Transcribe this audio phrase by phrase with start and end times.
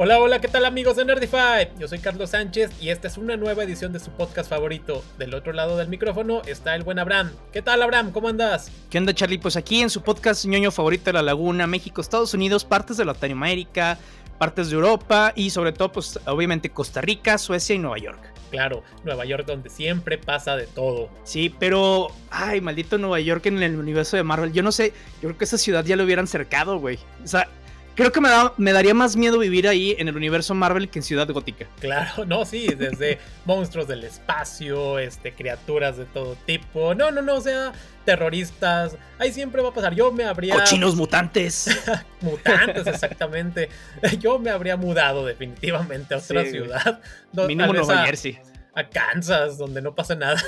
[0.00, 1.70] Hola, hola, ¿qué tal amigos de Nerdify?
[1.76, 5.02] Yo soy Carlos Sánchez y esta es una nueva edición de su podcast favorito.
[5.18, 7.32] Del otro lado del micrófono está el buen Abraham.
[7.52, 8.12] ¿Qué tal Abraham?
[8.12, 8.70] ¿Cómo andas?
[8.90, 9.38] ¿Qué onda Charlie?
[9.38, 13.06] Pues aquí en su podcast ñoño favorito de la Laguna, México, Estados Unidos, partes de
[13.06, 13.98] Latinoamérica,
[14.38, 18.20] partes de Europa y sobre todo pues obviamente Costa Rica, Suecia y Nueva York.
[18.52, 21.10] Claro, Nueva York donde siempre pasa de todo.
[21.24, 24.52] Sí, pero, ay, maldito Nueva York en el universo de Marvel.
[24.52, 27.00] Yo no sé, yo creo que esa ciudad ya lo hubieran cercado, güey.
[27.24, 27.48] O sea,
[27.98, 31.02] creo que me, me, daría más miedo vivir ahí en el universo Marvel que en
[31.02, 31.66] Ciudad Gótica.
[31.80, 36.94] Claro, no, sí, desde monstruos del espacio, este, criaturas de todo tipo.
[36.94, 37.72] No, no, no, o sea,
[38.04, 38.96] terroristas.
[39.18, 39.96] Ahí siempre va a pasar.
[39.96, 40.54] Yo me habría.
[40.54, 41.68] Cochinos mutantes.
[42.20, 43.68] mutantes, exactamente.
[44.20, 47.00] Yo me habría mudado definitivamente a otra ciudad.
[47.32, 48.38] Mínimo Nueva Jersey.
[48.74, 50.40] A Kansas, donde no pasa nada.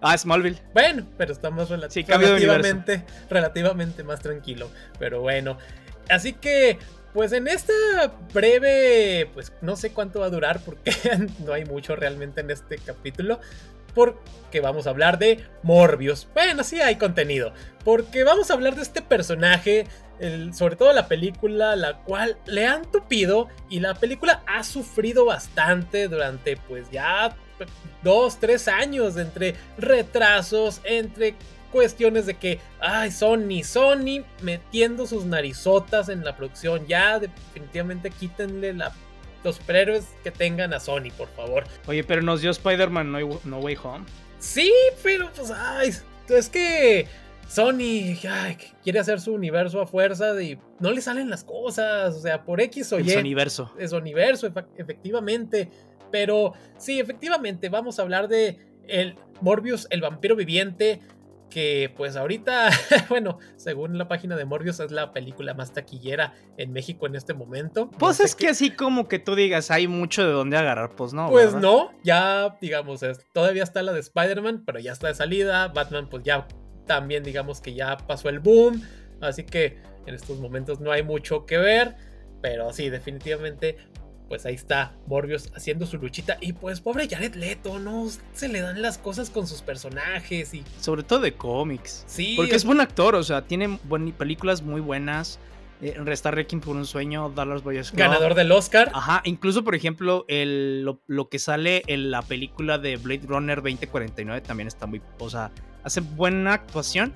[0.00, 0.58] ah, Smallville.
[0.74, 4.68] Bueno, pero estamos relativamente, relativamente más tranquilo.
[4.98, 5.58] Pero bueno,
[6.10, 6.78] Así que,
[7.12, 7.72] pues en esta
[8.32, 10.92] breve, pues no sé cuánto va a durar porque
[11.44, 13.40] no hay mucho realmente en este capítulo.
[13.94, 16.28] Porque vamos a hablar de Morbius.
[16.32, 17.52] Bueno, sí hay contenido.
[17.84, 19.86] Porque vamos a hablar de este personaje,
[20.52, 26.06] sobre todo la película, la cual le han tupido y la película ha sufrido bastante
[26.06, 27.34] durante pues ya
[28.02, 31.34] dos, tres años entre retrasos, entre
[31.70, 36.86] cuestiones de que, ay, Sony, Sony metiendo sus narizotas en la producción.
[36.86, 38.92] Ya, definitivamente quítenle la,
[39.44, 41.64] los superhéroes que tengan a Sony, por favor.
[41.86, 43.12] Oye, pero nos dio Spider-Man
[43.44, 44.04] no, Way Home.
[44.38, 45.90] Sí, pero pues, ay,
[46.28, 47.06] es que
[47.48, 48.16] Sony
[48.82, 52.60] quiere hacer su universo a fuerza y no le salen las cosas, o sea, por
[52.60, 53.10] X o Y.
[53.10, 53.72] Es universo.
[53.78, 55.70] Es universo, efectivamente.
[56.10, 61.00] Pero sí, efectivamente, vamos a hablar de el Morbius, el vampiro viviente
[61.48, 62.70] que pues ahorita,
[63.08, 67.34] bueno, según la página de Morbius es la película más taquillera en México en este
[67.34, 67.90] momento.
[67.98, 71.28] Pues es que así como que tú digas, hay mucho de dónde agarrar, pues no.
[71.28, 75.68] Pues no, ya digamos, es, todavía está la de Spider-Man, pero ya está de salida,
[75.68, 76.46] Batman pues ya
[76.86, 78.82] también digamos que ya pasó el boom,
[79.20, 81.96] así que en estos momentos no hay mucho que ver,
[82.40, 83.76] pero sí, definitivamente
[84.28, 86.38] pues ahí está Morbius haciendo su luchita.
[86.40, 90.62] Y pues pobre Jared Leto, no se le dan las cosas con sus personajes y...
[90.80, 92.04] Sobre todo de cómics.
[92.06, 92.34] Sí.
[92.36, 93.78] Porque es buen actor, o sea, tiene
[94.16, 95.38] películas muy buenas.
[95.80, 98.90] Eh, Resta Requiem por un sueño, Dallas Boyers Ganador del Oscar.
[98.94, 104.40] Ajá, incluso por ejemplo el, lo, que sale en la película de Blade Runner 2049
[104.42, 105.00] también está muy...
[105.18, 105.52] O sea,
[105.84, 107.14] hace buena actuación.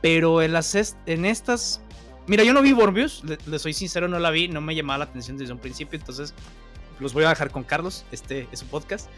[0.00, 1.80] Pero en, las en estas
[2.26, 5.04] Mira, yo no vi Morbius, le, soy sincero, no la vi, no me llamaba la
[5.04, 6.34] atención desde un principio, entonces
[7.00, 9.08] los voy a dejar con Carlos, este es su podcast,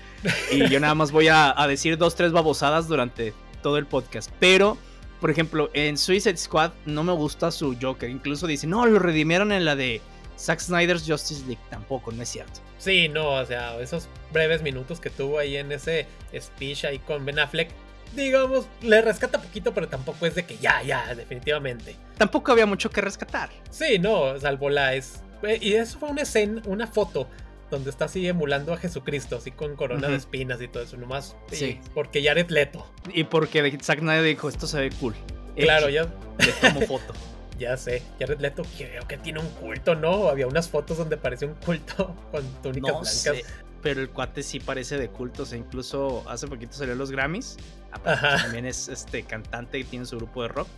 [0.51, 4.79] y yo nada más voy a, decir dos, tres babosadas durante todo el podcast, pero,
[5.21, 9.53] por ejemplo, en Suicide Squad no me gusta su Joker, incluso dice, no, lo redimieron
[9.53, 10.01] en la de
[10.39, 12.61] Zack Snyder's Justice League, tampoco, no es cierto.
[12.79, 17.25] Sí, no, o sea, esos breves minutos que tuvo ahí en ese speech ahí con
[17.25, 17.69] Ben Affleck,
[18.15, 21.97] digamos, le rescata poquito, pero tampoco es de que ya, ya, definitivamente.
[22.19, 23.51] Tampoco había mucho que rescatar.
[23.71, 25.21] Sí, no, salvo la es.
[25.43, 27.29] Eh, y eso fue una escena, una foto
[27.71, 31.37] donde está así emulando a Jesucristo, así con corona de espinas y todo eso, nomás.
[31.51, 31.81] Sí.
[31.93, 32.87] Porque Jared Leto.
[33.13, 35.15] Y porque Zack Snyder dijo, esto se ve cool.
[35.57, 36.07] Claro, ya.
[36.39, 37.13] Le tomo foto.
[37.59, 40.29] ya sé, Jared Leto creo que tiene un culto, ¿no?
[40.29, 43.45] Había unas fotos donde parecía un culto con túnicas blancas
[43.85, 45.43] pero el cuate sí parece de culto.
[45.43, 47.59] O sea, incluso hace poquito salió los Grammys.
[48.03, 50.69] También es este cantante y tiene su grupo de rock.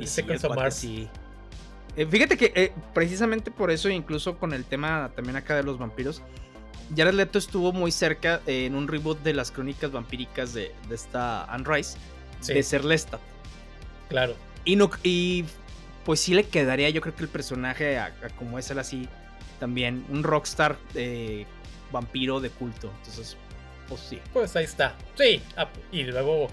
[0.00, 1.08] Y sí, el cuate sí.
[1.96, 5.78] Eh, fíjate que eh, precisamente por eso, incluso con el tema también acá de los
[5.78, 6.22] vampiros,
[6.96, 11.64] Jared Leto estuvo muy cerca en un reboot de las crónicas vampíricas de, esta Anne
[11.66, 11.98] Rice,
[12.46, 13.20] de ser Lestat.
[14.08, 14.34] Claro.
[14.64, 15.44] Y, no, y
[16.06, 17.98] pues sí le quedaría, yo creo que el personaje,
[18.38, 19.08] como es él así,
[19.58, 21.46] también un rockstar eh,
[21.92, 22.90] vampiro de culto.
[22.98, 23.36] Entonces,
[23.88, 24.20] pues sí.
[24.32, 24.94] Pues ahí está.
[25.16, 25.42] Sí.
[25.56, 26.48] Ah, y luego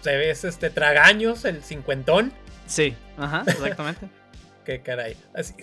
[0.00, 2.32] se ves este tragaños, el cincuentón.
[2.66, 4.08] Sí, ajá, exactamente.
[4.64, 5.16] qué caray.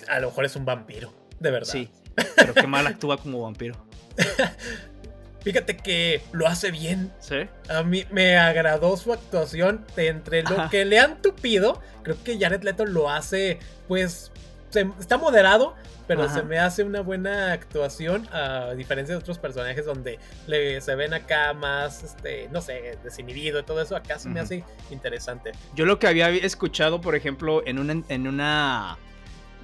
[0.08, 1.72] a lo mejor es un vampiro, de verdad.
[1.72, 1.90] Sí.
[2.36, 3.76] Pero qué mal actúa como vampiro.
[5.44, 7.12] Fíjate que lo hace bien.
[7.20, 7.36] Sí.
[7.70, 9.86] A mí me agradó su actuación.
[9.96, 13.60] De entre lo que le han tupido, creo que Jared Leto lo hace,
[13.90, 14.32] pues,
[15.00, 15.76] está moderado,
[16.08, 20.96] pero se me hace una buena actuación a diferencia de otros personajes donde le, se
[20.96, 25.52] ven acá más, este, no sé, desinhibido y todo eso, acá se me hace interesante.
[25.76, 28.98] Yo lo que había escuchado, por ejemplo, en una, en una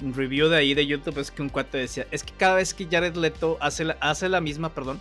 [0.02, 2.88] review de ahí de YouTube es que un cuate decía, es que cada vez que
[2.90, 5.00] Jared Leto hace la, hace la misma, perdón,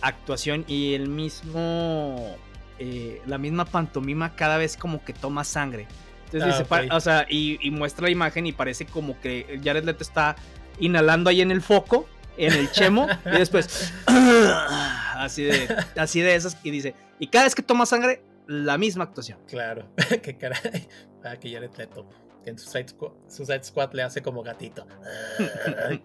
[0.00, 2.36] actuación y el mismo,
[2.78, 5.86] eh, la misma pantomima cada vez como que toma sangre.
[6.34, 9.84] Entonces ah, dice, o sea, y, y, muestra la imagen y parece como que Jared
[9.84, 10.34] Leto está
[10.80, 16.58] inhalando ahí en el foco, en el chemo, y después así de, así de esas,
[16.64, 19.38] y dice, y cada vez que toma sangre, la misma actuación.
[19.48, 19.88] Claro,
[20.22, 20.88] qué caray,
[21.22, 22.06] para que ya le Leto
[22.44, 24.86] que en Suicide Squad, Squad le hace como gatito.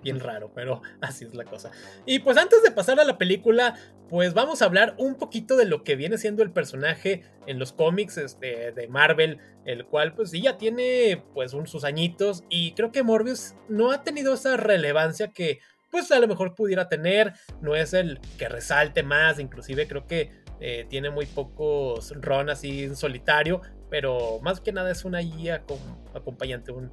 [0.04, 1.72] Bien raro, pero así es la cosa.
[2.06, 3.76] Y pues antes de pasar a la película,
[4.10, 7.74] pues vamos a hablar un poquito de lo que viene siendo el personaje en los
[7.74, 12.92] cómics este, de Marvel, el cual pues sí ya tiene pues sus añitos y creo
[12.92, 15.60] que Morbius no ha tenido esa relevancia que
[15.92, 20.32] pues a lo mejor pudiera tener, no es el que resalte más, inclusive creo que
[20.60, 25.64] eh, tiene muy pocos ron así en solitario, pero más que nada es una guía
[25.64, 25.78] con
[26.14, 26.92] acompañante, un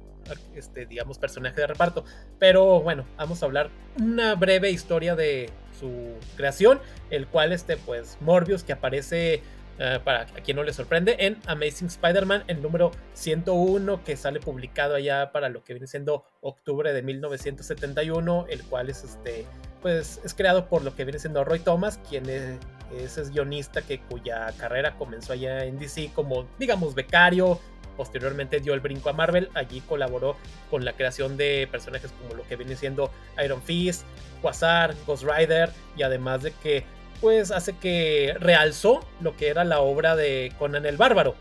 [0.55, 2.03] este, digamos, personaje de reparto.
[2.39, 5.49] Pero bueno, vamos a hablar una breve historia de
[5.79, 6.79] su creación,
[7.09, 9.41] el cual este, pues, Morbius, que aparece,
[9.79, 14.95] eh, para quien no le sorprende, en Amazing Spider-Man, el número 101, que sale publicado
[14.95, 19.45] allá para lo que viene siendo octubre de 1971, el cual es este,
[19.87, 22.59] pues, es creado por lo que viene siendo Roy Thomas, quien es
[22.93, 27.57] es guionista que cuya carrera comenzó allá en DC como, digamos, becario.
[27.95, 29.49] Posteriormente dio el brinco a Marvel.
[29.53, 30.35] Allí colaboró
[30.69, 33.11] con la creación de personajes como lo que viene siendo
[33.41, 34.03] Iron Fist,
[34.41, 35.69] Quasar, Ghost Rider.
[35.95, 36.83] Y además de que,
[37.21, 41.35] pues, hace que realzó lo que era la obra de Conan el Bárbaro.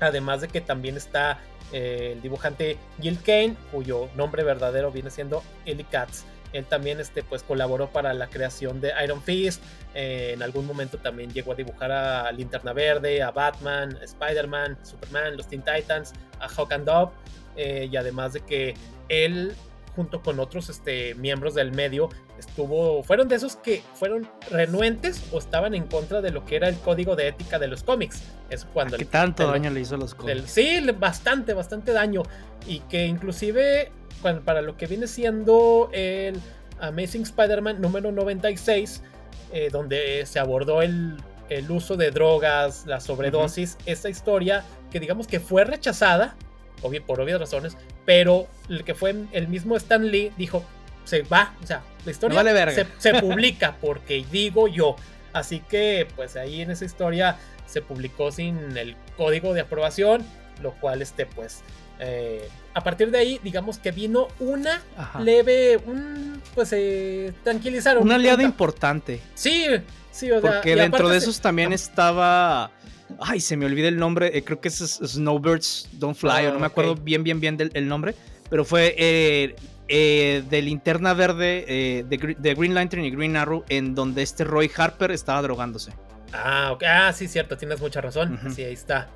[0.00, 1.38] Además de que también está
[1.72, 6.24] eh, el dibujante Gil Kane, cuyo nombre verdadero viene siendo Eli Katz.
[6.52, 9.62] Él también este, pues, colaboró para la creación de Iron Fist.
[9.94, 15.36] Eh, en algún momento también llegó a dibujar a Linterna Verde, a Batman, Spider-Man, Superman,
[15.36, 17.12] los Teen Titans, a Hawk and Dove.
[17.56, 18.74] Eh, y además de que
[19.08, 19.54] él,
[19.94, 22.08] junto con otros este, miembros del medio,
[22.38, 26.68] estuvo, fueron de esos que fueron renuentes o estaban en contra de lo que era
[26.68, 28.22] el código de ética de los cómics.
[28.50, 28.96] Es cuando...
[28.96, 30.50] ¿Qué tanto daño le hizo a los cómics?
[30.50, 32.22] sí, bastante, bastante daño.
[32.66, 33.90] Y que inclusive
[34.44, 36.40] para lo que viene siendo el
[36.80, 39.02] Amazing Spider-Man número 96,
[39.52, 41.16] eh, donde se abordó el,
[41.68, 46.34] uso de drogas, la sobredosis, esa historia que digamos que fue rechazada,
[47.06, 50.64] por obvias razones, pero el que fue el mismo Stan Lee dijo,
[51.04, 54.96] se va, o sea, la historia se, se publica porque digo yo.
[55.32, 60.22] Así que pues ahí en esa historia se publicó sin el código de aprobación,
[60.60, 61.62] lo cual este pues
[62.04, 64.82] eh, a partir de ahí, digamos que vino una
[65.20, 68.02] leve, un, pues eh, tranquilizaron.
[68.02, 69.20] Un aliado importante.
[69.34, 69.66] Sí,
[70.10, 70.52] sí, o sea.
[70.52, 72.70] Porque dentro de esos también estaba.
[73.20, 74.36] Ay, se me olvida el nombre.
[74.36, 77.56] Eh, creo que es Snowbirds Don't Fly, o no me ah, acuerdo bien, bien, bien
[77.56, 78.14] del nombre.
[78.50, 84.44] Pero fue eh, de Linterna Verde, de, Green Lantern y Green Arrow, en donde este
[84.44, 85.92] Roy Harper estaba drogándose.
[86.32, 86.82] Ah, ok.
[86.86, 88.38] Ah, sí, cierto, tienes mucha razón.
[88.54, 89.08] Sí, ahí está.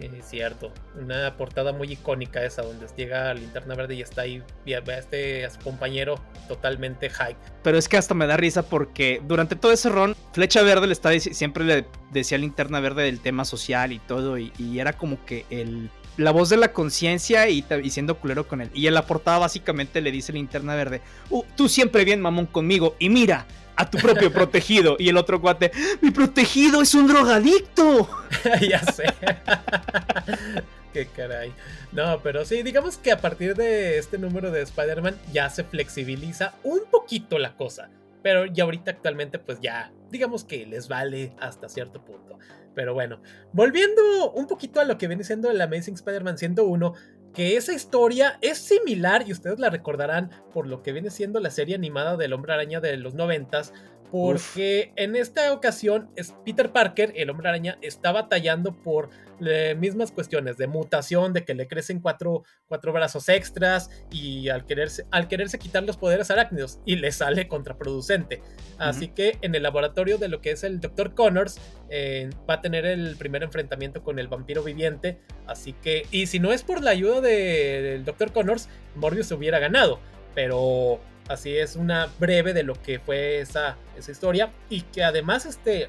[0.00, 0.72] Es cierto.
[0.98, 5.48] Una portada muy icónica esa, donde llega Linterna Verde y está ahí, ve a este
[5.50, 6.16] su compañero
[6.48, 7.36] totalmente high.
[7.62, 10.92] Pero es que hasta me da risa porque durante todo ese ron, Flecha Verde le
[10.92, 15.24] está siempre le decía a Linterna Verde del tema social y todo, y, era como
[15.24, 18.70] que el la voz de la conciencia y, siendo culero con él.
[18.74, 21.00] Y en la portada básicamente le dice Linterna Verde,
[21.30, 23.46] uh, tú siempre bien mamón conmigo, y mira,
[23.80, 24.96] a tu propio protegido.
[24.98, 28.08] Y el otro cuate, mi protegido es un drogadicto.
[28.68, 29.06] ya sé.
[30.92, 31.52] Qué caray.
[31.92, 36.54] No, pero sí, digamos que a partir de este número de Spider-Man ya se flexibiliza
[36.62, 37.90] un poquito la cosa.
[38.22, 42.38] Pero ya ahorita actualmente pues ya, digamos que les vale hasta cierto punto.
[42.74, 43.20] Pero bueno,
[43.52, 46.94] volviendo un poquito a lo que viene siendo el Amazing Spider-Man 101,
[47.34, 51.50] que esa historia es similar y ustedes la recordarán por lo que viene siendo la
[51.50, 53.72] serie animada del Hombre Araña de los noventas,
[54.10, 60.10] porque en esta ocasión es Peter Parker, el hombre araña, está batallando por las mismas
[60.10, 65.28] cuestiones de mutación, de que le crecen cuatro, cuatro brazos extras y al quererse, al
[65.28, 68.42] quererse quitar los poderes arácnidos y le sale contraproducente.
[68.78, 71.14] Así que en el laboratorio de lo que es el Dr.
[71.14, 75.18] Connors eh, va a tener el primer enfrentamiento con el vampiro viviente.
[75.46, 78.32] Así que, y si no es por la ayuda del Dr.
[78.32, 80.00] Connors, Morbius se hubiera ganado.
[80.34, 81.00] Pero
[81.30, 84.50] Así es una breve de lo que fue esa, esa historia.
[84.68, 85.88] Y que además, este.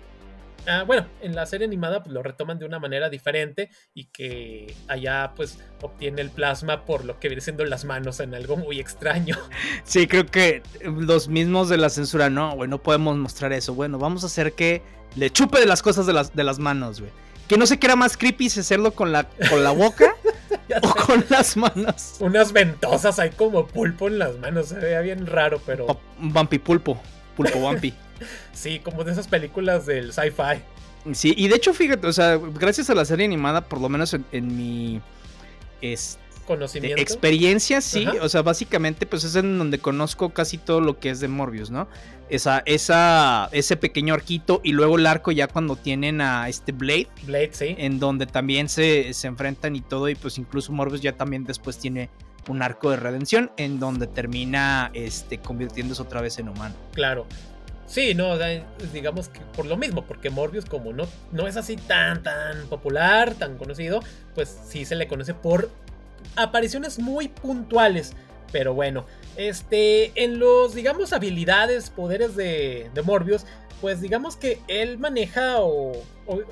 [0.67, 4.75] Ah, bueno, en la serie animada pues, lo retoman de una manera diferente y que
[4.87, 8.79] allá pues obtiene el plasma por lo que viene siendo las manos en algo muy
[8.79, 9.35] extraño.
[9.83, 13.73] Sí, creo que los mismos de la censura, no, güey, no podemos mostrar eso.
[13.73, 14.83] Bueno, vamos a hacer que
[15.15, 17.11] le chupe de las cosas de las, de las manos, güey.
[17.47, 20.15] Que no sé qué era más creepy hacerlo con la, con la boca
[20.81, 22.15] o con las manos.
[22.19, 24.67] Unas ventosas hay como pulpo en las manos.
[24.67, 25.99] Se veía bien raro, pero.
[26.19, 26.99] Vampi pulpo.
[27.35, 27.93] Pulpo vampi.
[28.53, 30.61] sí, como de esas películas del sci-fi.
[31.13, 34.15] Sí, y de hecho, fíjate, o sea, gracias a la serie animada, por lo menos
[34.31, 35.01] en, mi.
[35.81, 36.19] Es,
[36.55, 37.01] conocimiento.
[37.01, 38.05] experiencia, sí.
[38.21, 41.71] O sea, básicamente, pues es en donde conozco casi todo lo que es de Morbius,
[41.71, 41.87] ¿no?
[42.29, 47.09] Esa, esa, ese pequeño arquito y luego el arco ya cuando tienen a este Blade.
[47.23, 47.75] Blade, sí.
[47.77, 50.07] En donde también se, se enfrentan y todo.
[50.09, 52.09] Y pues incluso Morbius ya también después tiene
[52.47, 56.75] un arco de redención en donde termina este, convirtiéndose otra vez en humano.
[56.93, 57.27] Claro.
[57.91, 58.37] Sí, no,
[58.93, 63.33] digamos que por lo mismo, porque Morbius como no, no es así tan, tan popular,
[63.33, 63.99] tan conocido,
[64.33, 65.69] pues sí se le conoce por
[66.35, 68.13] apariciones muy puntuales.
[68.51, 69.05] Pero bueno,
[69.37, 73.45] este, en los, digamos, habilidades, poderes de, de Morbius,
[73.81, 75.93] pues digamos que él maneja o,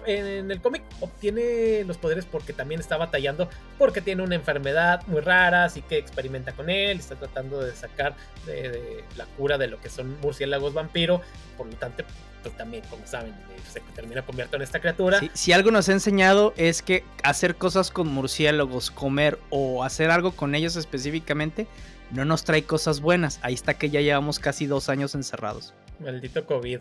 [0.06, 3.48] en el cómic obtiene los poderes porque también está batallando,
[3.78, 8.16] porque tiene una enfermedad muy rara, así que experimenta con él, está tratando de sacar
[8.46, 11.22] de, la cura de lo que son murciélagos vampiro,
[11.56, 12.04] por lo tanto,
[12.42, 13.34] pues también, como saben,
[13.72, 15.20] se termina convirtiendo en esta criatura.
[15.34, 20.32] si algo nos ha enseñado es que hacer cosas con murciélagos, comer o hacer algo
[20.32, 21.68] con ellos específicamente,
[22.12, 23.40] no nos trae cosas buenas.
[23.42, 25.74] Ahí está que ya llevamos casi dos años encerrados.
[26.00, 26.80] Maldito COVID.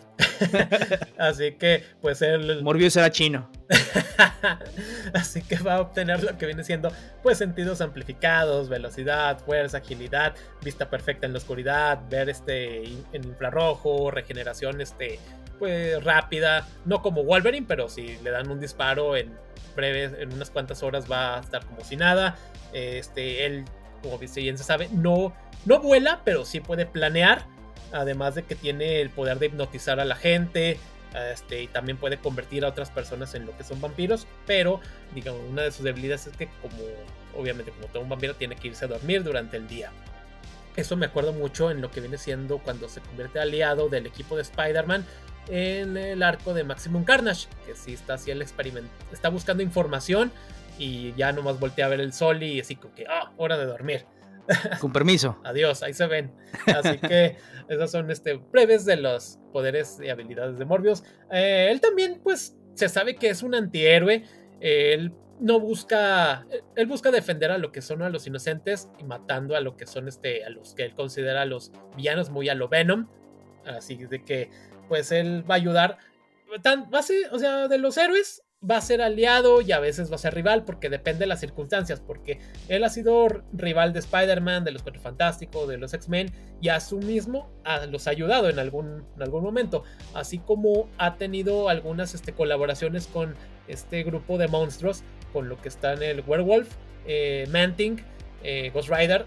[1.19, 2.63] Así que, pues el.
[2.63, 3.51] Morbius era chino.
[5.15, 10.35] Así que va a obtener lo que viene siendo, pues, sentidos amplificados, velocidad, fuerza, agilidad,
[10.63, 15.19] vista perfecta en la oscuridad, ver este en infrarrojo, regeneración, este,
[15.59, 16.67] pues, rápida.
[16.85, 19.33] No como Wolverine, pero si le dan un disparo en
[19.75, 22.37] breves, en unas cuantas horas va a estar como si nada.
[22.73, 23.65] Este, él,
[24.03, 25.35] como bien se sabe, no,
[25.65, 27.45] no vuela, pero sí puede planear
[27.93, 30.79] Además de que tiene el poder de hipnotizar a la gente.
[31.33, 34.27] Este, y también puede convertir a otras personas en lo que son vampiros.
[34.47, 34.81] Pero,
[35.15, 36.77] digamos, una de sus debilidades es que, como
[37.37, 39.91] obviamente, como todo un vampiro, tiene que irse a dormir durante el día.
[40.77, 44.37] Eso me acuerdo mucho en lo que viene siendo cuando se convierte aliado del equipo
[44.37, 45.05] de Spider-Man
[45.49, 47.49] en el arco de Maximum Carnage.
[47.67, 48.91] Que sí está así el experimento.
[49.13, 50.31] Está buscando información
[50.79, 53.67] y ya nomás voltea a ver el sol y así como que, ah, hora de
[53.67, 54.05] dormir.
[54.81, 55.39] Con permiso.
[55.45, 56.33] Adiós, ahí se ven.
[56.67, 57.37] Así que
[57.69, 61.05] esas son este, breves de los poderes y habilidades de Morbius.
[61.31, 64.25] Eh, él también, pues, se sabe que es un antihéroe.
[64.61, 66.47] él no busca.
[66.75, 69.87] Él busca defender a lo que son a los inocentes y matando a lo que
[69.87, 70.45] son este.
[70.45, 73.09] a los que él considera los villanos, muy a lo Venom.
[73.65, 74.51] Así de que,
[74.89, 75.99] pues, él va a ayudar.
[76.63, 80.19] Tan, o sea, de los héroes, va a ser aliado y a veces va a
[80.19, 84.73] ser rival porque depende de las circunstancias, porque él ha sido rival de Spider-Man, de
[84.73, 87.49] los Cuatro Fantásticos, de los X-Men y a su mismo
[87.91, 89.85] los ha ayudado en algún, algún momento,
[90.15, 93.37] así como ha tenido algunas este, colaboraciones con
[93.69, 96.69] este grupo de monstruos, con lo que está en el Werewolf,
[97.07, 98.03] eh, Manting,
[98.43, 99.27] eh, Ghost Rider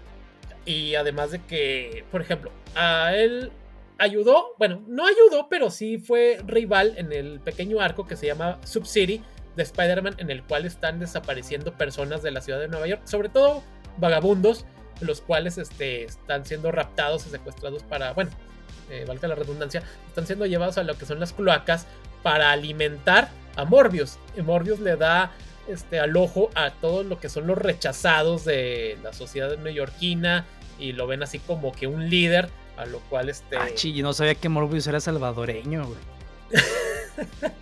[0.66, 3.50] y además de que, por ejemplo, a él
[4.02, 8.58] ayudó, bueno, no ayudó, pero sí fue rival en el pequeño arco que se llama
[8.64, 9.22] Sub-City
[9.56, 13.28] de Spider-Man, en el cual están desapareciendo personas de la ciudad de Nueva York, sobre
[13.28, 13.62] todo
[13.98, 14.64] vagabundos,
[15.00, 18.30] los cuales este, están siendo raptados y secuestrados para, bueno,
[18.90, 21.86] eh, valga la redundancia, están siendo llevados a lo que son las cloacas
[22.22, 24.18] para alimentar a Morbius.
[24.36, 25.32] Y Morbius le da
[25.68, 30.44] este, al ojo a todo lo que son los rechazados de la sociedad neoyorquina
[30.78, 33.56] y lo ven así como que un líder a lo cual este.
[33.56, 33.68] Ah,
[34.02, 35.98] no sabía que Morbius era salvadoreño, güey.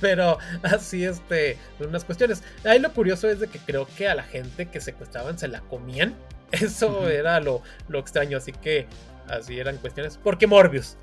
[0.00, 2.42] Pero así, este, unas cuestiones.
[2.64, 5.60] Ahí lo curioso es de que creo que a la gente que secuestraban se la
[5.62, 6.14] comían.
[6.52, 8.38] Eso era lo, lo extraño.
[8.38, 8.86] Así que
[9.28, 10.18] así eran cuestiones.
[10.22, 10.96] Porque Morbius.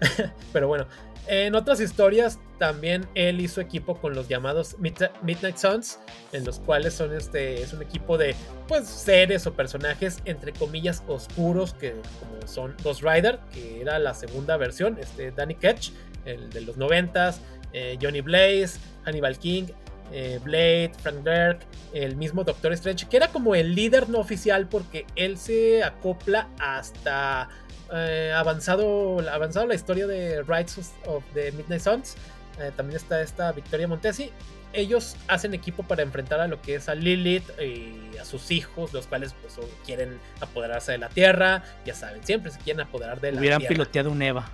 [0.52, 0.86] Pero bueno,
[1.26, 5.98] en otras historias también él hizo equipo con los llamados Midnight Suns,
[6.32, 8.34] en los cuales son este es un equipo de
[8.68, 14.14] pues seres o personajes entre comillas oscuros que como son Ghost Rider, que era la
[14.14, 15.90] segunda versión, este Danny Ketch,
[16.24, 17.40] el de los noventas,
[17.72, 19.64] eh, Johnny Blaze, Hannibal King,
[20.12, 21.60] eh, Blade, Frank Dirk,
[21.92, 26.48] el mismo Doctor Strange, que era como el líder no oficial porque él se acopla
[26.58, 27.48] hasta
[27.92, 32.16] eh, avanzado, avanzado la historia de Rights of the Midnight Suns.
[32.60, 34.30] Eh, también está esta Victoria Montesi.
[34.72, 38.92] Ellos hacen equipo para enfrentar a lo que es a Lilith y a sus hijos,
[38.92, 41.62] los cuales pues, quieren apoderarse de la Tierra.
[41.84, 43.70] Ya saben, siempre se quieren apoderar de la Hubieran Tierra.
[43.70, 44.50] Hubieran piloteado un Eva.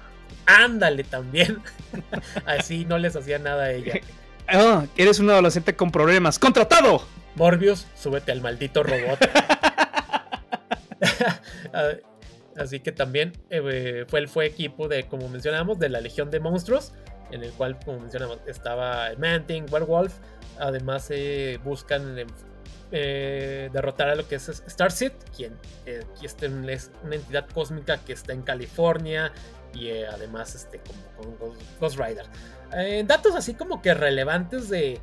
[0.47, 1.63] Ándale también.
[2.47, 3.95] Así no les hacía nada a ella.
[4.53, 6.37] Oh, eres un adolescente con problemas.
[6.41, 7.07] ¡Contratado!
[7.37, 9.21] Morbius, súbete al maldito robot.
[12.61, 16.93] Así que también eh, fue, fue equipo de, como mencionamos, de la Legión de Monstruos,
[17.31, 20.13] en el cual, como mencionamos, estaba Manting, Werewolf.
[20.59, 22.17] Además, eh, buscan
[22.93, 25.55] eh, derrotar a lo que es Starseed, quien
[26.69, 29.33] es una entidad cósmica que está en California
[29.73, 30.81] y además este,
[31.17, 32.27] como, Ghost Rider.
[33.07, 34.99] datos así como que relevantes de,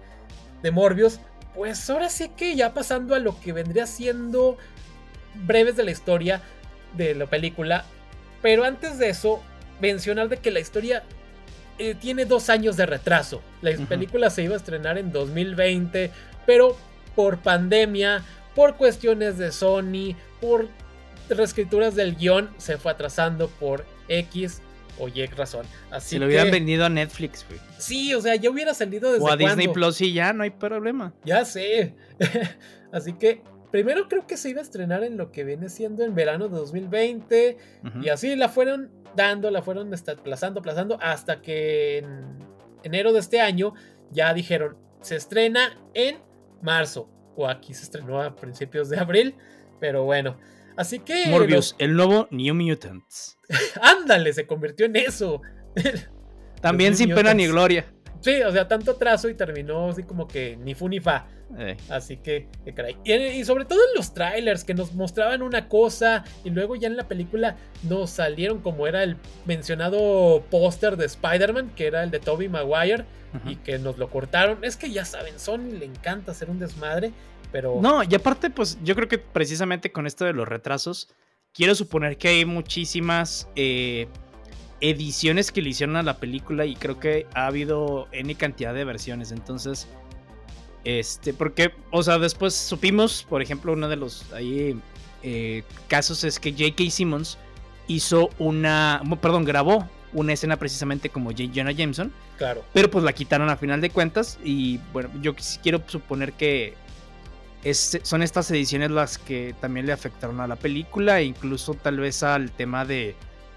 [0.61, 1.19] de Morbius
[1.55, 4.57] pues ahora sí que ya pasando a lo que vendría siendo
[5.45, 6.41] breves de la historia
[6.95, 7.85] de la película.
[8.41, 9.41] Pero antes de eso,
[9.81, 11.03] mencionar de que la historia
[11.79, 13.41] eh, tiene dos años de retraso.
[13.61, 16.11] La película se iba a estrenar en 2020,
[16.45, 16.77] pero
[17.15, 18.23] por pandemia,
[18.55, 20.67] por cuestiones de Sony, por
[21.29, 24.61] reescrituras del guion, se fue atrasando por X
[24.99, 25.65] o Y razón.
[25.91, 27.59] Así si lo hubieran vendido a Netflix, güey.
[27.77, 29.23] Sí, o sea, ya hubiera salido desde.
[29.23, 31.13] O a Disney Plus y ya, no hay problema.
[31.23, 31.93] Ya sé.
[32.91, 33.41] Así que
[33.71, 36.57] primero creo que se iba a estrenar en lo que viene siendo en verano de
[36.57, 37.57] 2020.
[38.01, 42.35] Y así la fueron dando, la fueron aplazando, aplazando, hasta que en
[42.83, 43.73] enero de este año
[44.11, 46.17] ya dijeron, se estrena en
[46.61, 47.09] marzo.
[47.35, 49.35] O aquí se estrenó a principios de abril.
[49.79, 50.37] Pero bueno.
[50.75, 51.27] Así que.
[51.27, 53.37] Morbius, el nuevo New Mutants.
[53.81, 55.41] Ándale, se convirtió en eso.
[56.61, 57.85] También sin pena ni gloria.
[58.21, 61.27] Sí, o sea, tanto atraso y terminó así como que ni fu ni fa.
[61.57, 61.77] Eh.
[61.89, 62.97] Así que, caray.
[63.05, 66.97] Y, sobre todo en los trailers que nos mostraban una cosa y luego ya en
[66.97, 72.19] la película nos salieron como era el mencionado póster de Spider-Man, que era el de
[72.19, 73.05] Tobey Maguire,
[73.45, 74.63] y que nos lo cortaron.
[74.63, 77.11] Es que ya saben, Sony le encanta hacer un desmadre,
[77.51, 77.79] pero...
[77.81, 81.09] No, y aparte, pues yo creo que precisamente con esto de los retrasos,
[81.53, 83.47] quiero suponer que hay muchísimas...
[83.55, 84.07] Eh,
[84.79, 88.83] ediciones que le hicieron a la película y creo que ha habido N cantidad de
[88.83, 89.31] versiones.
[89.31, 89.87] Entonces,
[90.87, 94.79] este, porque, o sea, después supimos, por ejemplo, uno de los ahí
[95.21, 96.89] eh, casos es que J.K.
[96.89, 97.37] Simmons
[97.87, 101.43] hizo una, perdón, grabó una escena precisamente como J.
[101.53, 102.13] Jonah Jameson.
[102.37, 102.63] Claro.
[102.71, 106.75] Pero pues la quitaron a final de cuentas y bueno, yo quiero suponer que
[107.73, 112.23] son estas ediciones las que también le afectaron a la película e incluso tal vez
[112.23, 113.13] al tema de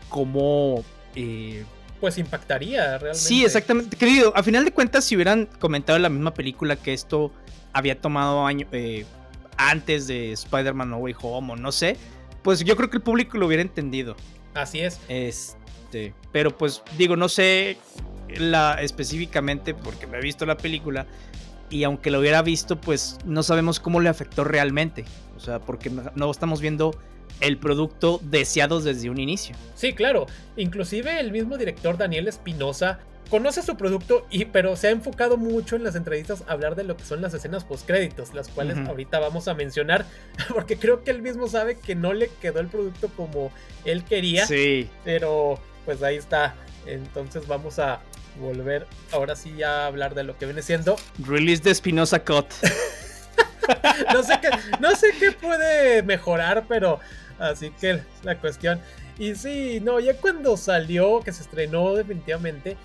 [0.08, 0.84] cómo
[1.14, 1.64] eh,
[2.00, 3.18] pues impactaría realmente.
[3.18, 3.96] Sí, exactamente.
[3.96, 7.32] Querido, a final de cuentas, si hubieran comentado en la misma película que esto
[7.72, 9.04] había tomado año, eh,
[9.56, 11.96] antes de Spider-Man No Way Home o no sé,
[12.42, 14.16] pues yo creo que el público lo hubiera entendido.
[14.54, 15.00] Así es.
[15.08, 17.76] Este, pero pues digo, no sé
[18.28, 21.06] la específicamente porque no he visto la película
[21.68, 25.04] y aunque lo hubiera visto, pues no sabemos cómo le afectó realmente.
[25.36, 26.98] O sea, porque no estamos viendo
[27.40, 29.54] el producto deseado desde un inicio.
[29.74, 30.26] Sí, claro.
[30.56, 35.76] Inclusive el mismo director Daniel Espinosa conoce su producto, y, pero se ha enfocado mucho
[35.76, 39.20] en las entrevistas a hablar de lo que son las escenas postcréditos, las cuales ahorita
[39.20, 40.04] vamos a mencionar,
[40.52, 43.52] porque creo que él mismo sabe que no le quedó el producto como
[43.84, 44.46] él quería.
[44.46, 44.88] Sí.
[45.04, 46.56] Pero pues ahí está.
[46.86, 48.00] Entonces vamos a
[48.40, 50.96] volver ahora sí a hablar de lo que viene siendo.
[51.24, 52.46] Release de Espinosa Cut.
[54.12, 57.00] no, sé qué, no sé qué puede mejorar, pero
[57.40, 58.80] Así que la cuestión.
[59.18, 62.76] Y sí, no, ya cuando salió, que se estrenó definitivamente,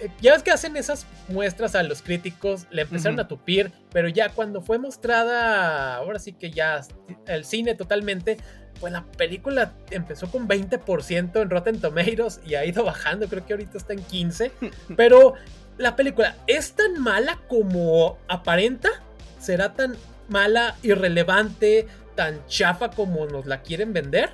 [0.00, 4.08] eh, ya ves que hacen esas muestras a los críticos, le empezaron a tupir, pero
[4.08, 6.80] ya cuando fue mostrada, ahora sí que ya
[7.26, 8.38] el cine totalmente,
[8.80, 13.52] pues la película empezó con 20% en Rotten Tomatoes y ha ido bajando, creo que
[13.52, 14.52] ahorita está en 15,
[14.96, 15.34] pero
[15.76, 18.90] la película es tan mala como aparenta,
[19.38, 19.96] será tan
[20.28, 24.30] mala, irrelevante, tan chafa como nos la quieren vender?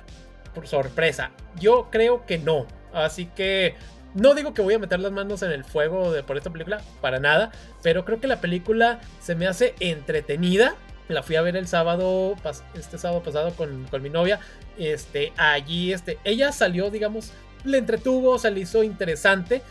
[0.53, 2.67] Por sorpresa, yo creo que no.
[2.93, 3.75] Así que
[4.13, 6.81] no digo que voy a meter las manos en el fuego de, por esta película,
[6.99, 7.51] para nada,
[7.81, 10.75] pero creo que la película se me hace entretenida.
[11.07, 12.35] La fui a ver el sábado,
[12.73, 14.39] este sábado pasado con, con mi novia.
[14.77, 17.31] Este, allí, este, ella salió, digamos,
[17.63, 19.61] le entretuvo, se le hizo interesante.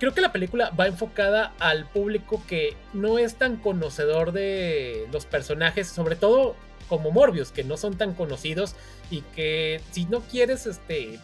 [0.00, 5.26] Creo que la película va enfocada al público que no es tan conocedor de los
[5.26, 6.56] personajes, sobre todo
[6.88, 8.76] como Morbius, que no son tan conocidos
[9.10, 11.20] y que si no quieres este,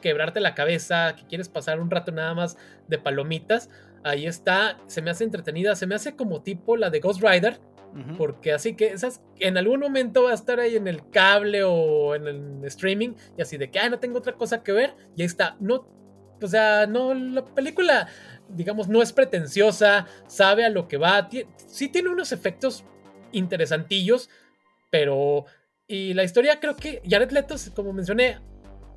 [0.00, 3.68] quebrarte la cabeza, que quieres pasar un rato nada más de palomitas,
[4.04, 7.60] ahí está, se me hace entretenida, se me hace como tipo la de Ghost Rider,
[8.16, 12.14] porque así que esas en algún momento va a estar ahí en el cable o
[12.14, 15.22] en el streaming y así de que, ah, no tengo otra cosa que ver, y
[15.22, 15.88] ahí está, no,
[16.42, 18.08] o sea, no, la película,
[18.48, 21.28] digamos, no es pretenciosa, sabe a lo que va,
[21.66, 22.84] sí tiene unos efectos
[23.32, 24.28] interesantillos,
[24.90, 25.46] pero.
[25.86, 28.38] Y la historia creo que Jared Leto, como mencioné,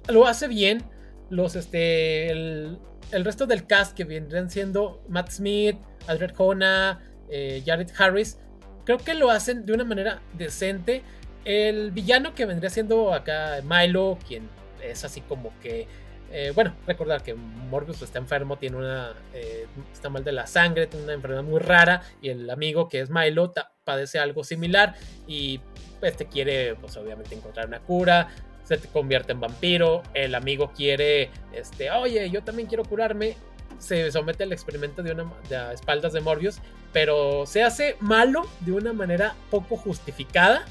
[0.07, 0.83] lo hace bien.
[1.29, 2.29] Los, este.
[2.31, 2.79] El,
[3.11, 5.77] resto del cast que vendrían siendo Matt Smith,
[6.07, 8.39] Aldred Hona, eh, Jared Harris,
[8.85, 11.03] creo que lo hacen de una manera decente.
[11.45, 14.49] El villano que vendría siendo acá Milo, quien
[14.81, 15.87] es así como que.
[16.35, 19.13] Eh, bueno, recordar que Morbius está enfermo, tiene una.
[19.35, 22.01] Eh, está mal de la sangre, tiene una enfermedad muy rara.
[22.21, 24.95] Y el amigo que es Milo padece algo similar.
[25.27, 25.61] Y
[26.01, 28.29] este quiere, pues obviamente, encontrar una cura,
[28.63, 33.35] se te convierte en vampiro, el amigo quiere, este, oye, yo también quiero curarme,
[33.77, 36.59] se somete al experimento de una de espaldas de Morbius,
[36.91, 40.65] pero se hace malo de una manera poco justificada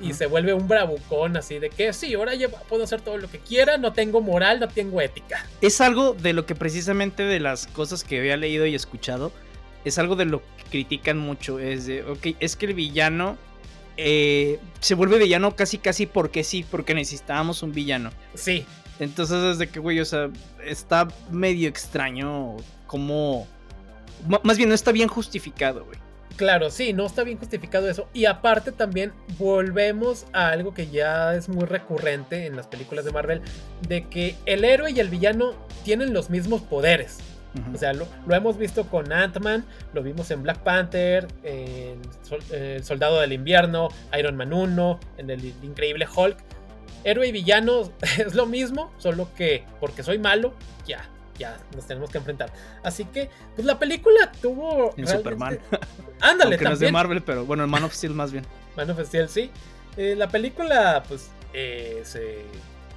[0.00, 3.30] y se vuelve un bravucón así de que sí, ahora ya puedo hacer todo lo
[3.30, 5.46] que quiera, no tengo moral, no tengo ética.
[5.60, 9.32] Es algo de lo que precisamente de las cosas que había leído y escuchado,
[9.84, 13.36] es algo de lo que critican mucho, es de, ok, es que el villano
[13.96, 18.10] eh, se vuelve villano casi casi porque sí, porque necesitábamos un villano.
[18.34, 18.66] Sí.
[19.00, 20.30] Entonces es de que, güey, o sea,
[20.64, 23.46] está medio extraño como...
[24.42, 25.98] Más bien, no está bien justificado, güey.
[26.36, 28.08] Claro, sí, no está bien justificado eso.
[28.12, 33.12] Y aparte también volvemos a algo que ya es muy recurrente en las películas de
[33.12, 33.40] Marvel,
[33.88, 37.18] de que el héroe y el villano tienen los mismos poderes.
[37.72, 42.00] O sea, lo, hemos visto con Ant-Man, lo vimos en Black Panther, en
[42.50, 46.36] El Soldado del Invierno, Iron Man 1, en el Increíble Hulk.
[47.04, 52.10] Héroe y villano es lo mismo, solo que porque soy malo, ya, ya nos tenemos
[52.10, 52.52] que enfrentar.
[52.82, 54.94] Así que, pues la película tuvo.
[54.96, 55.58] En Superman.
[56.20, 56.64] Ándale, también.
[56.64, 58.44] no es de Marvel, pero bueno, en Man of Steel más bien.
[58.76, 59.50] Man of Steel, sí.
[59.96, 62.44] Eh, la película, pues, eh, se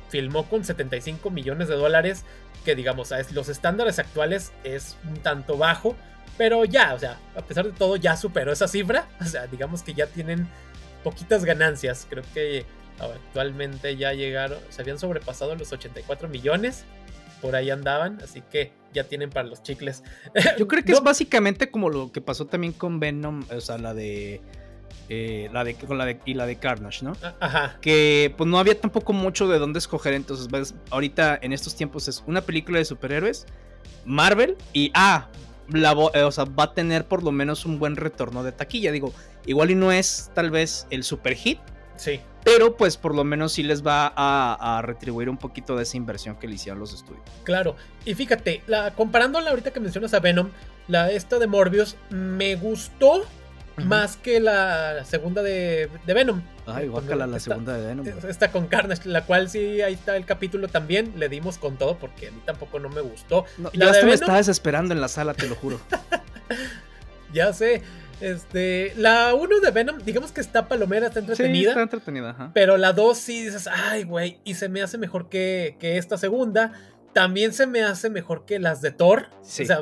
[0.10, 2.24] filmó con 75 millones de dólares
[2.68, 5.96] que digamos, a los estándares actuales es un tanto bajo,
[6.38, 9.84] pero ya, o sea, a pesar de todo ya superó esa cifra, o sea, digamos
[9.84, 10.50] que ya tienen
[11.02, 12.66] poquitas ganancias, creo que
[13.00, 16.84] actualmente ya llegaron, se habían sobrepasado los 84 millones,
[17.42, 20.04] por ahí andaban, así que ya tienen para los chicles.
[20.58, 23.94] Yo creo que es básicamente como lo que pasó también con Venom, o sea, la
[23.94, 24.42] de
[25.10, 27.14] eh, la de, con la de, y la de Carnage, ¿no?
[27.24, 27.78] Ah, ajá.
[27.82, 32.08] Que pues no había tampoco mucho de dónde escoger, entonces ves, ahorita en estos tiempos
[32.08, 33.46] es una película de superhéroes,
[34.06, 35.30] Marvel y ah,
[35.70, 38.92] la, eh, o sea, va a tener por lo menos un buen retorno de taquilla,
[38.92, 39.14] digo,
[39.46, 41.60] igual y no es tal vez el super hit.
[41.96, 42.20] Sí.
[42.48, 46.38] Pero pues por lo menos sí les va a, retribuir un poquito de esa inversión
[46.38, 47.24] que le hicieron los estudios.
[47.44, 47.76] Claro.
[48.06, 50.50] Y fíjate, la, comparándola ahorita que mencionas a Venom,
[50.88, 53.26] la esta de Morbius me gustó
[53.84, 56.42] más que la segunda de, Venom.
[56.66, 58.08] Ay, guácala la segunda de Venom.
[58.30, 61.16] Esta con Carnage, la cual sí, ahí está el capítulo también.
[61.18, 63.44] Le dimos con todo porque a mí tampoco no me gustó.
[63.74, 65.82] yo hasta me estaba desesperando en la sala, te lo juro.
[67.34, 67.84] ya sé.
[68.20, 71.62] Este, la 1 de Venom, digamos que está palomera, está entretenida.
[71.62, 72.52] Sí, está entretenida, ajá.
[72.54, 76.18] Pero la 2 sí dices, ay, güey, y se me hace mejor que, que esta
[76.18, 76.74] segunda.
[77.14, 79.28] También se me hace mejor que las de Thor.
[79.42, 79.64] Sí.
[79.64, 79.82] O sea,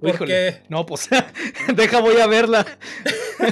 [0.00, 0.62] porque...
[0.68, 1.08] No, pues
[1.74, 2.66] deja, voy a verla.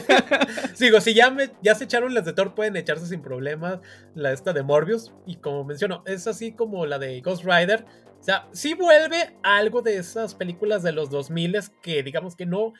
[0.74, 3.80] Sigo, si ya, me, ya se echaron las de Thor, pueden echarse sin problemas
[4.14, 5.12] la esta de Morbius.
[5.26, 7.84] Y como menciono, es así como la de Ghost Rider.
[8.20, 12.72] O sea, sí vuelve algo de esas películas de los 2000 que digamos que no,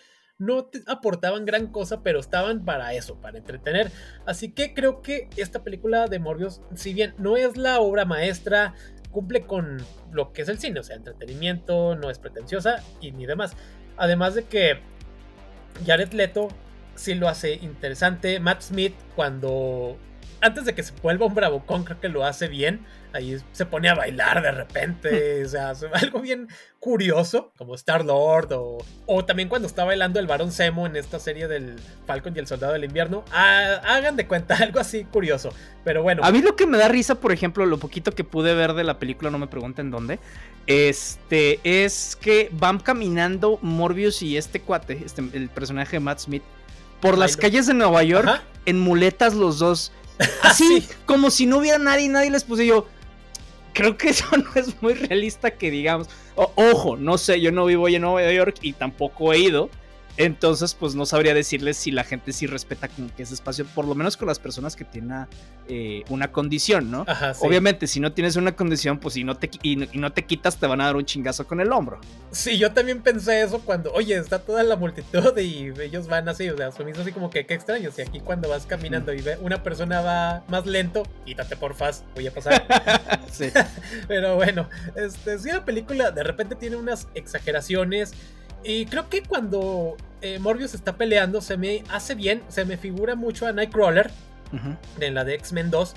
[0.45, 3.91] no aportaban gran cosa, pero estaban para eso, para entretener.
[4.27, 8.75] Así que creo que esta película de Morbius, si bien no es la obra maestra,
[9.11, 9.79] cumple con
[10.13, 13.57] lo que es el cine, o sea, entretenimiento, no es pretenciosa y ni demás.
[13.97, 14.81] Además de que
[15.87, 16.49] Jared Leto
[16.95, 18.41] sí lo hace interesante.
[18.41, 19.97] Matt Smith, cuando
[20.45, 22.85] antes de que se vuelva un bravocón, creo que lo hace bien.
[23.15, 26.49] Ahí se pone a bailar de repente, o sea, algo bien
[26.81, 31.19] curioso, como Star Lord, o, o también cuando está bailando el Barón Zemo en esta
[31.19, 31.77] serie del
[32.07, 35.51] Falcon y el Soldado del Invierno, ah, hagan de cuenta algo así curioso,
[35.83, 36.23] pero bueno.
[36.23, 38.85] A mí lo que me da risa, por ejemplo, lo poquito que pude ver de
[38.85, 40.19] la película, no me pregunten dónde,
[40.67, 46.43] este, es que van caminando Morbius y este cuate, este, el personaje de Matt Smith,
[47.01, 49.93] por las calles de Nueva York, en muletas los dos.
[50.43, 52.87] Así, como si no hubiera nadie, nadie les puse yo
[53.75, 56.09] creo que eso no es muy realista que digamos.
[56.37, 59.69] ojo, no sé, yo no vivo en Nueva York y tampoco he ido.
[60.17, 63.85] Entonces, pues no sabría decirles si la gente sí respeta como que ese espacio, por
[63.87, 65.27] lo menos con las personas que tienen
[65.69, 67.05] eh, una condición, ¿no?
[67.41, 70.67] Obviamente, si no tienes una condición, pues si no te, y, no te quitas, te
[70.67, 72.01] van a dar un chingazo con el hombro.
[72.31, 76.49] Sí, yo también pensé eso cuando, oye, está toda la multitud y ellos van así,
[76.49, 77.91] o sea, son así como que qué extraño.
[77.91, 82.29] Si aquí cuando vas caminando y ve una persona va más lento, quítate porfas, voy
[82.29, 82.67] a pasar.
[83.33, 83.47] sí.
[84.09, 88.13] Pero bueno, este, sí, la película de repente tiene unas exageraciones.
[88.65, 93.15] Y creo que cuando eh, Morbius está peleando, se me hace bien, se me figura
[93.15, 94.11] mucho a Nightcrawler
[95.01, 95.95] en la de X-Men 2.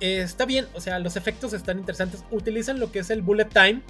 [0.00, 2.24] Eh, está bien, o sea, los efectos están interesantes.
[2.30, 3.80] Utilizan lo que es el bullet time.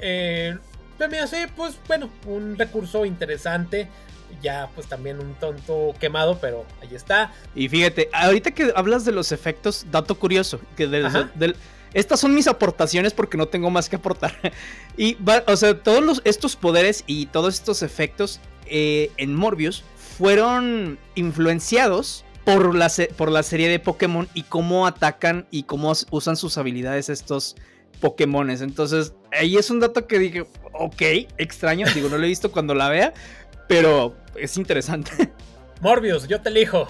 [0.00, 0.56] Eh,
[0.98, 3.88] me hace, pues, bueno, un recurso interesante.
[4.42, 7.32] Ya, pues también un tonto quemado, pero ahí está.
[7.54, 11.56] Y fíjate, ahorita que hablas de los efectos, dato curioso, que del
[11.96, 14.36] estas son mis aportaciones porque no tengo más que aportar.
[14.98, 19.82] y, o sea, todos estos poderes y todos estos efectos eh, en Morbius
[20.18, 26.36] fueron influenciados por la, por la serie de Pokémon y cómo atacan y cómo usan
[26.36, 27.56] sus habilidades estos
[28.00, 28.60] Pokémones.
[28.60, 31.02] Entonces, ahí es un dato que dije, ok,
[31.38, 31.86] extraño.
[31.94, 33.14] Digo, no lo he visto cuando la vea,
[33.68, 35.32] pero es interesante.
[35.80, 36.88] Morbius, yo te elijo.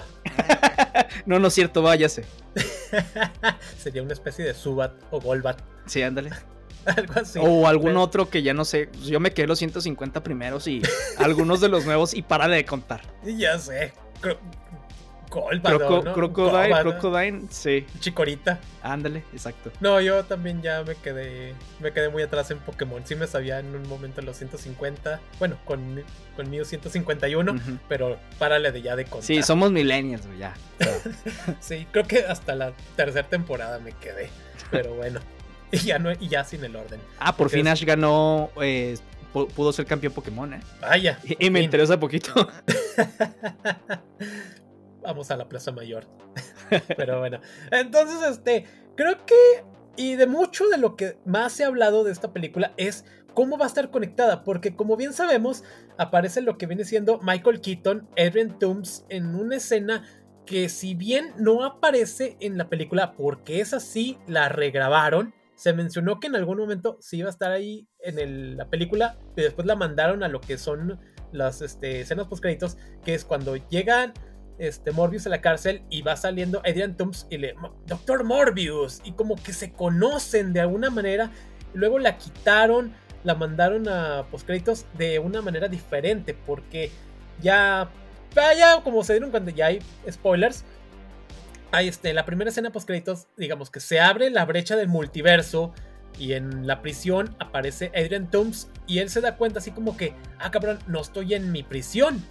[1.25, 2.25] no, no es cierto, váyase.
[3.77, 5.59] Sería una especie de Subat o Golbat.
[5.85, 6.31] Sí, ándale.
[6.85, 7.39] Algo así.
[7.41, 8.89] O algún otro que ya no sé.
[9.03, 10.81] Yo me quedé los 150 primeros y
[11.17, 13.01] algunos de los nuevos y para de contar.
[13.25, 13.93] Ya sé.
[15.29, 17.85] Croco, Crocodile, Crocodile, sí.
[17.99, 18.59] Chicorita.
[18.81, 19.71] Ándale, exacto.
[19.79, 23.01] No, yo también ya me quedé me quedé muy atrás en Pokémon.
[23.05, 25.19] Sí me sabía en un momento los 150.
[25.39, 26.03] Bueno, con,
[26.35, 29.23] con 151, pero párale de ya de contar.
[29.23, 30.53] Sí, somos millennials, ya.
[31.59, 34.29] sí, creo que hasta la tercera temporada me quedé.
[34.71, 35.19] Pero bueno.
[35.71, 36.99] y ya no y ya sin el orden.
[37.19, 38.97] Ah, por fin Ash ganó eh,
[39.31, 40.61] pudo ser campeón Pokémon, ¿eh?
[40.81, 41.19] Vaya.
[41.23, 42.33] Y, me interesa poquito.
[45.07, 46.05] vamos a la Plaza Mayor.
[46.97, 47.39] Pero bueno,
[47.71, 48.65] entonces, este,
[48.95, 49.35] creo que,
[49.95, 53.57] y de mucho de lo que más se ha hablado de esta película es cómo
[53.57, 55.63] va a estar conectada, porque como bien sabemos,
[55.97, 60.03] aparece lo que viene siendo Michael Keaton, Adrian Toomes, en una escena
[60.45, 66.19] que si bien no aparece en la película, porque es así, la regrabaron, se mencionó
[66.19, 69.75] que en algún momento sí iba a estar ahí en la película, y después la
[69.75, 70.99] mandaron a lo que son
[71.31, 74.13] las este, escenas post créditos, que es cuando llegan
[74.57, 79.11] este, Morbius a la cárcel y va saliendo Adrian Toomes y le, Doctor Morbius, y
[79.11, 81.31] como que se conocen de alguna manera,
[81.73, 82.93] luego la quitaron,
[83.23, 86.91] la mandaron a postcréditos de una manera diferente, porque
[87.41, 87.89] ya,
[88.35, 90.63] vaya, como se dieron cuando ya hay spoilers,
[91.71, 95.73] hay este, la primera escena postcréditos, digamos que se abre la brecha del multiverso,
[96.19, 100.13] y en la prisión aparece Adrian Toomes y él se da cuenta así como que,
[100.39, 102.23] ah cabrón, no estoy en mi prisión,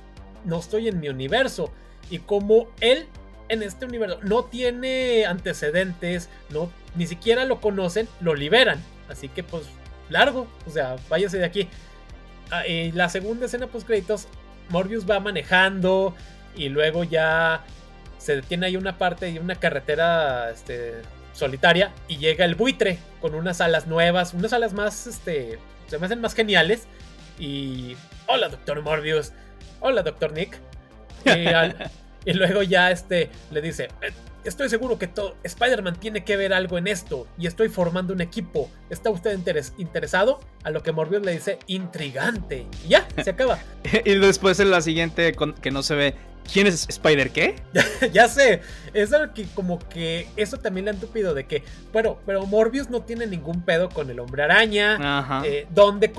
[0.45, 1.73] no estoy en mi universo.
[2.11, 3.07] Y como él
[3.49, 8.83] en este universo no tiene antecedentes, no, ni siquiera lo conocen, lo liberan.
[9.09, 9.65] Así que pues
[10.09, 11.69] largo, o sea, váyase de aquí.
[12.51, 14.29] Ah, y la segunda escena post créditos,
[14.69, 16.15] Morbius va manejando
[16.55, 17.65] y luego ya
[18.19, 23.35] se detiene ahí una parte de una carretera este, solitaria y llega el buitre con
[23.35, 26.87] unas alas nuevas, unas alas más, este, se me hacen más geniales.
[27.39, 29.33] Y hola, doctor Morbius.
[29.81, 30.59] Hola, doctor Nick.
[32.29, 34.11] Y, luego ya este le dice, eh,
[34.45, 38.21] estoy seguro que todo Spider-Man tiene que ver algo en esto y estoy formando un
[38.21, 38.69] equipo.
[38.91, 39.39] ¿Está usted
[39.79, 40.41] interesado?
[40.65, 42.67] A lo que Morbius le dice, intrigante.
[42.85, 43.61] Y ya, se acaba.
[44.05, 46.15] y después en la siguiente que no se ve,
[46.53, 47.57] ¿Quién es Spider qué?
[48.13, 48.61] ya sé,
[48.95, 52.89] es algo que como que eso también le han tupido de que, bueno, pero Morbius
[52.89, 56.13] no tiene ningún pedo con el hombre araña, eh, ¿dónde,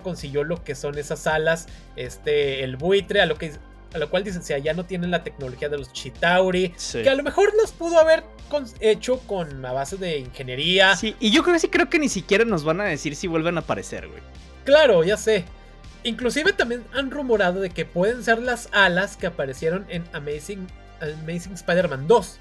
[0.00, 3.52] consiguió lo que son esas alas, este, el buitre, a lo que
[3.96, 7.14] a lo cual dicen, si allá no tienen la tecnología de los Chitauri, que a
[7.14, 8.24] lo mejor los pudo haber
[8.80, 10.94] hecho con a base de ingeniería.
[10.96, 13.26] Sí, y yo creo que sí creo que ni siquiera nos van a decir si
[13.26, 14.20] vuelven a aparecer, güey.
[14.64, 15.44] Claro, ya sé.
[16.04, 20.66] Inclusive también han rumorado de que pueden ser las alas que aparecieron en Amazing,
[21.00, 22.38] Amazing Spider-Man 2.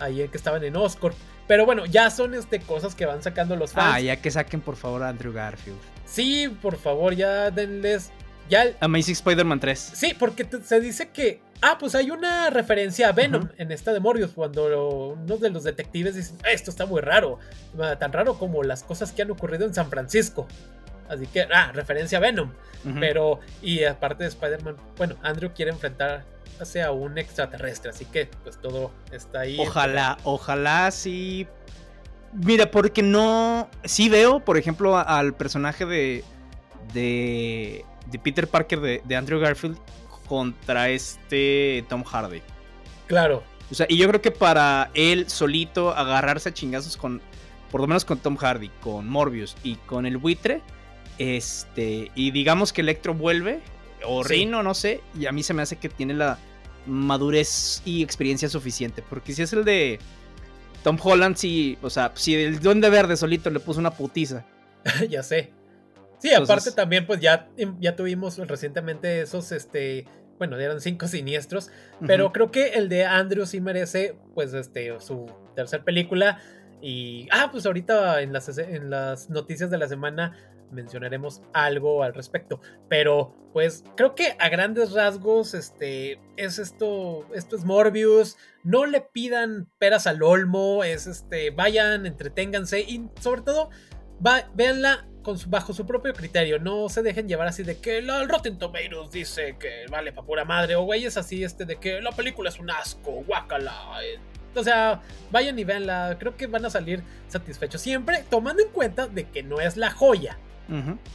[0.00, 1.14] Ahí que estaban en Oscorp.
[1.46, 3.94] Pero bueno, ya son este, cosas que van sacando los fans.
[3.94, 5.78] Ah, ya que saquen por favor a Andrew Garfield.
[6.06, 8.10] Sí, por favor, ya denles
[8.48, 9.92] ya Amazing Spider-Man 3.
[9.94, 11.40] Sí, porque se dice que.
[11.62, 14.32] Ah, pues hay una referencia a Venom en esta de Morbius.
[14.32, 17.38] Cuando uno de los detectives dicen, esto está muy raro.
[17.98, 20.46] Tan raro como las cosas que han ocurrido en San Francisco.
[21.08, 22.52] Así que, ah, referencia a Venom.
[23.00, 26.24] Pero, y aparte de Spider-Man, bueno, Andrew quiere enfrentar
[26.84, 27.90] a un extraterrestre.
[27.90, 29.56] Así que, pues todo está ahí.
[29.58, 31.46] Ojalá, ojalá sí.
[32.32, 33.70] Mira, porque no.
[33.84, 36.24] Sí veo, por ejemplo, al personaje de.
[36.92, 39.78] de de Peter Parker de, Andrew Garfield
[40.26, 42.42] contra este Tom Hardy.
[43.06, 43.42] Claro.
[43.70, 47.20] O sea, y yo creo que para él solito agarrarse a chingazos con,
[47.70, 50.60] por lo menos con Tom Hardy, con Morbius y con el buitre,
[51.18, 53.60] este, y digamos que Electro vuelve,
[54.06, 56.38] o Rino, no sé, y a mí se me hace que tiene la
[56.86, 59.98] madurez y experiencia suficiente, porque si es el de
[60.82, 64.44] Tom Holland, sí, o sea, si el Duende Verde solito le puso una putiza.
[65.08, 65.52] ya sé.
[66.24, 70.06] Sí, aparte también, pues ya, ya tuvimos recientemente esos, este,
[70.38, 71.70] bueno, eran cinco siniestros,
[72.06, 76.38] pero creo que el de Andrew sí merece, pues, este, su tercer película.
[76.80, 80.34] Y, ah, pues ahorita en las, en las noticias de la semana
[80.70, 82.58] mencionaremos algo al respecto.
[82.88, 88.38] Pero, pues, creo que a grandes rasgos, este, es esto, esto es Morbius.
[88.62, 93.68] No le pidan peras al olmo, es este, vayan, entreténganse y sobre todo,
[94.26, 95.06] va, véanla
[95.46, 96.58] bajo su propio criterio.
[96.58, 100.44] No se dejen llevar así de que el Rotten Tomatoes dice que vale pa' pura
[100.44, 100.76] madre.
[100.76, 103.74] O güeyes así este de que la película es un asco, guácala.
[104.54, 106.16] O sea, vayan y véanla.
[106.18, 107.80] Creo que van a salir satisfechos.
[107.80, 110.38] Siempre tomando en cuenta de que no es la joya.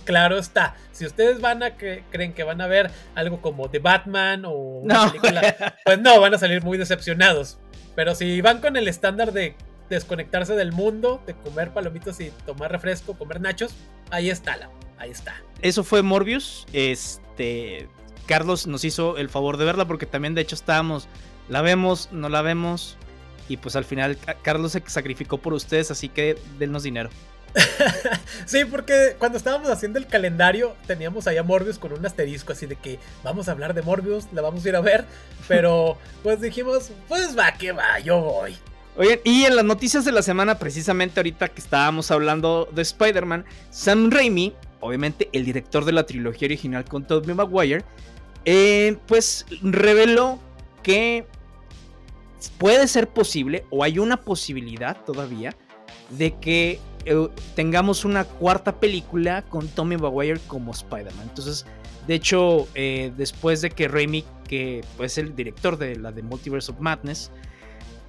[0.05, 0.75] Claro está.
[0.91, 4.51] Si ustedes van a que creen que van a ver algo como The Batman o
[4.51, 7.57] una película, pues no, van a salir muy decepcionados.
[7.95, 9.55] Pero si van con el estándar de
[9.89, 13.73] desconectarse del mundo, de comer palomitos y tomar refresco, comer nachos,
[14.11, 15.35] ahí está, la, ahí está.
[15.61, 16.65] Eso fue Morbius.
[16.73, 17.87] Este
[18.29, 21.07] Carlos nos hizo el favor de verla porque también de hecho estábamos,
[21.49, 22.95] la vemos, no la vemos
[23.47, 27.09] y pues al final Carlos se sacrificó por ustedes, así que dennos dinero.
[28.45, 32.75] sí, porque cuando estábamos haciendo el calendario teníamos allá Morbius con un asterisco así de
[32.75, 35.05] que vamos a hablar de Morbius, la vamos a ir a ver,
[35.47, 38.55] pero pues dijimos, pues va, que va, yo voy.
[38.97, 43.45] Oigan, y en las noticias de la semana, precisamente ahorita que estábamos hablando de Spider-Man,
[43.69, 47.83] Sam Raimi, obviamente el director de la trilogía original con Tobey Maguire,
[48.45, 50.39] eh, pues reveló
[50.83, 51.25] que
[52.57, 55.55] puede ser posible, o hay una posibilidad todavía,
[56.09, 61.27] de que eh, tengamos una cuarta película con Tommy Maguire como Spider-Man.
[61.29, 61.65] Entonces,
[62.07, 66.23] de hecho, eh, después de que Raimi, que es pues, el director de la de
[66.23, 67.31] Multiverse of Madness,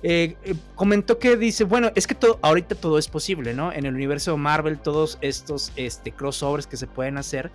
[0.02, 0.36] eh,
[0.74, 3.72] comentó que dice, bueno, es que ahorita todo es posible, ¿no?
[3.72, 7.50] En el universo Marvel, todos estos este, crossovers que se pueden hacer.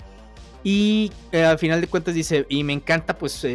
[0.63, 3.45] Y al final de cuentas dice, y me encanta pues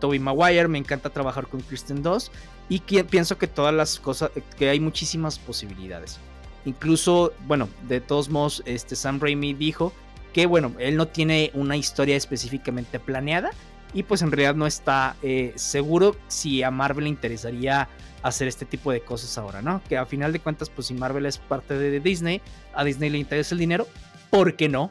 [0.00, 2.32] Toby Maguire, me encanta trabajar con Kristen Doss
[2.68, 6.18] y pienso que todas las cosas, que hay muchísimas posibilidades.
[6.64, 9.92] Incluso, bueno, de todos modos, este Sam Raimi dijo
[10.32, 13.52] que, bueno, él no tiene una historia específicamente planeada
[13.94, 17.88] y pues en realidad no está eh, seguro si a Marvel le interesaría
[18.26, 19.82] hacer este tipo de cosas ahora, ¿no?
[19.88, 22.40] Que a final de cuentas, pues si Marvel es parte de Disney,
[22.74, 23.86] a Disney le interesa el dinero,
[24.30, 24.90] ¿por qué no?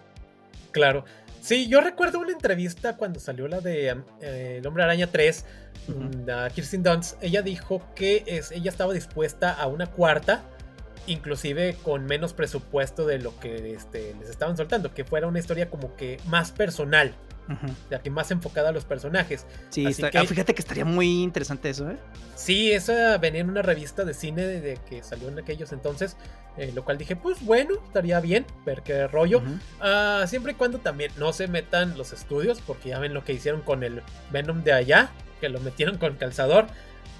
[0.71, 1.05] Claro.
[1.41, 5.45] Sí, yo recuerdo una entrevista cuando salió la de eh, El Hombre Araña 3,
[5.89, 10.43] uh Kirsten Dunst, ella dijo que es, ella estaba dispuesta a una cuarta,
[11.05, 15.69] inclusive con menos presupuesto de lo que este, les estaban soltando, que fuera una historia
[15.69, 17.13] como que más personal.
[17.89, 19.45] Ya que más enfocada a los personajes.
[19.69, 21.97] Sí, ah, fíjate que estaría muy interesante eso, ¿eh?
[22.35, 26.17] Sí, esa venía en una revista de cine de, que salió en aquellos entonces,
[26.57, 29.41] eh, lo cual dije, pues bueno, estaría bien ver qué rollo.
[29.79, 33.33] Ah, siempre y cuando también no se metan los estudios, porque ya ven lo que
[33.33, 36.67] hicieron con el Venom de allá, que lo metieron con calzador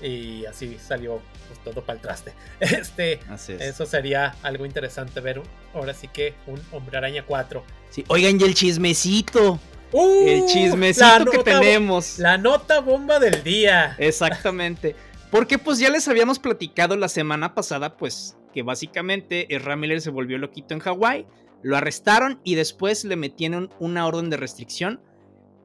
[0.02, 2.34] y así salió pues, todo para el traste.
[2.60, 3.20] Este,
[3.60, 5.42] eso sería algo interesante ver
[5.74, 7.64] ahora sí que un Hombre Araña 4.
[7.90, 9.60] Sí, oigan, y el chismecito.
[9.92, 12.20] Uh, el chismecito que tenemos.
[12.20, 13.96] La nota bomba del día.
[13.98, 14.96] Exactamente.
[15.32, 20.10] Porque pues ya les habíamos platicado la semana pasada, pues que básicamente Ezra Miller se
[20.10, 21.26] volvió loquito en Hawái,
[21.62, 25.02] lo arrestaron y después le metieron una orden de restricción,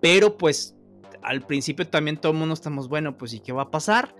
[0.00, 0.74] pero pues
[1.22, 4.14] al principio también todo el mundo estamos, bueno, pues ¿y qué va a pasar?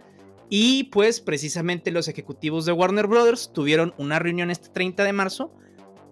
[0.48, 5.52] Y pues precisamente los ejecutivos de Warner Brothers tuvieron una reunión este 30 de marzo,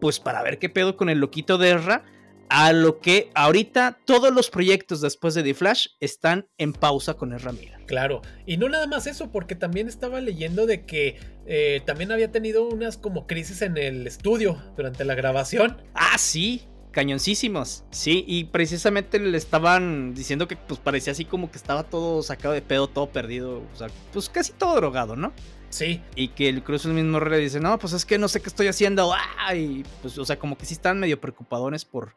[0.00, 2.04] pues para ver qué pedo con el loquito de Erra,
[2.50, 7.32] a lo que ahorita todos los proyectos después de The Flash están en pausa con
[7.32, 7.78] Ezra Miller.
[7.86, 12.30] Claro, y no nada más eso, porque también estaba leyendo de que eh, también había
[12.30, 15.76] tenido unas como crisis en el estudio durante la grabación.
[15.94, 17.84] Ah, sí, cañoncísimos.
[17.90, 22.54] Sí, y precisamente le estaban diciendo que pues parecía así como que estaba todo sacado
[22.54, 25.32] de pedo, todo perdido, o sea, pues casi todo drogado, ¿no?
[25.70, 26.02] Sí.
[26.14, 28.48] Y que el Cruz el mismo le dice, no, pues es que no sé qué
[28.48, 29.12] estoy haciendo.
[29.54, 32.14] Y pues, o sea, como que sí están medio preocupadones por,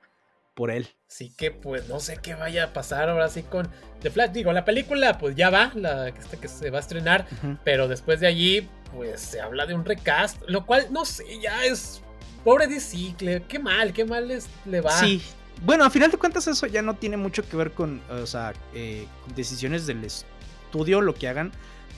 [0.53, 0.87] por él.
[1.07, 3.69] Sí que pues no sé qué vaya a pasar ahora sí con
[4.01, 4.31] The Flash.
[4.31, 7.27] Digo, la película pues ya va, la que se va a estrenar,
[7.63, 11.65] pero después de allí pues se habla de un recast, lo cual no sé, ya
[11.65, 12.01] es
[12.43, 13.15] Pobre DC,
[13.47, 14.91] qué mal, qué mal les, le va.
[14.91, 15.21] Sí.
[15.63, 18.53] Bueno, a final de cuentas eso ya no tiene mucho que ver con, o sea,
[18.73, 21.51] eh, decisiones del estudio, lo que hagan.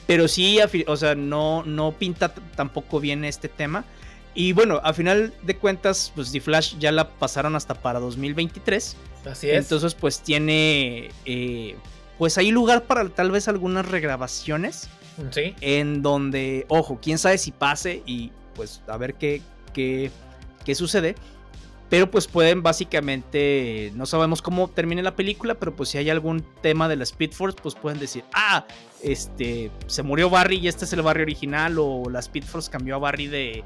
[0.05, 3.85] Pero sí, o sea, no, no pinta tampoco bien este tema.
[4.35, 8.95] Y bueno, a final de cuentas, pues The Flash ya la pasaron hasta para 2023.
[9.29, 9.57] Así es.
[9.57, 11.75] Entonces, pues tiene, eh,
[12.17, 14.89] pues hay lugar para tal vez algunas regrabaciones.
[15.29, 15.53] Sí.
[15.61, 19.41] En donde, ojo, quién sabe si pase y pues a ver qué,
[19.73, 20.09] qué,
[20.65, 21.15] qué sucede.
[21.89, 26.43] Pero pues pueden básicamente, no sabemos cómo termine la película, pero pues si hay algún
[26.63, 28.65] tema de la Speed Force, pues pueden decir, ah,
[29.03, 32.95] este, se murió Barry y este es el Barry original, o la Speed Force cambió
[32.95, 33.63] a Barry de,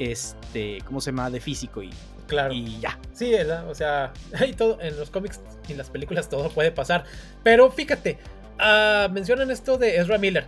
[0.00, 1.30] este, ¿cómo se llama?
[1.30, 1.90] De físico y,
[2.26, 2.52] claro.
[2.52, 2.98] y ya.
[3.12, 3.32] Sí,
[3.68, 7.04] o sea, hay todo, en los cómics y las películas todo puede pasar.
[7.44, 8.18] Pero fíjate,
[8.58, 10.46] uh, mencionan esto de Ezra Miller,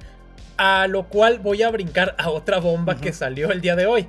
[0.56, 4.08] a lo cual voy a brincar a otra bomba que salió el día de hoy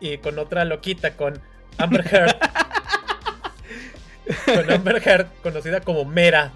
[0.00, 1.40] y con otra loquita, con
[1.78, 2.36] Amber Heard.
[4.46, 6.52] con Amber Heard, conocida como Mera,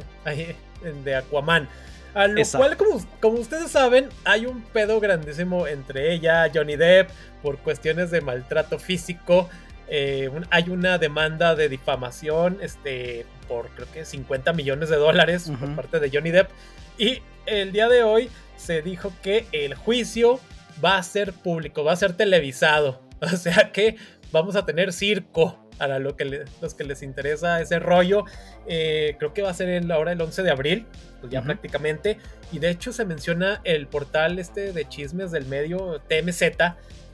[1.04, 1.68] de Aquaman.
[2.14, 7.10] A lo cual, como, como, ustedes saben, hay un pedo grandísimo entre ella, Johnny Depp,
[7.42, 9.48] por cuestiones de maltrato físico.
[9.88, 15.74] eh, hay una demanda de difamación este, por creo que 50 millones de dólares por
[15.74, 16.50] parte de Johnny Depp.
[16.98, 20.40] Y el día de hoy se dijo que el juicio
[20.82, 23.02] va a ser público, va a ser televisado.
[23.20, 23.96] O sea que
[24.32, 28.24] vamos a tener circo para lo que los que les interesa ese rollo.
[28.66, 30.86] Eh, creo que va a ser ahora el 11 de abril,
[31.20, 32.18] pues ya prácticamente.
[32.52, 36.42] Y de hecho se menciona el portal este de chismes del medio TMZ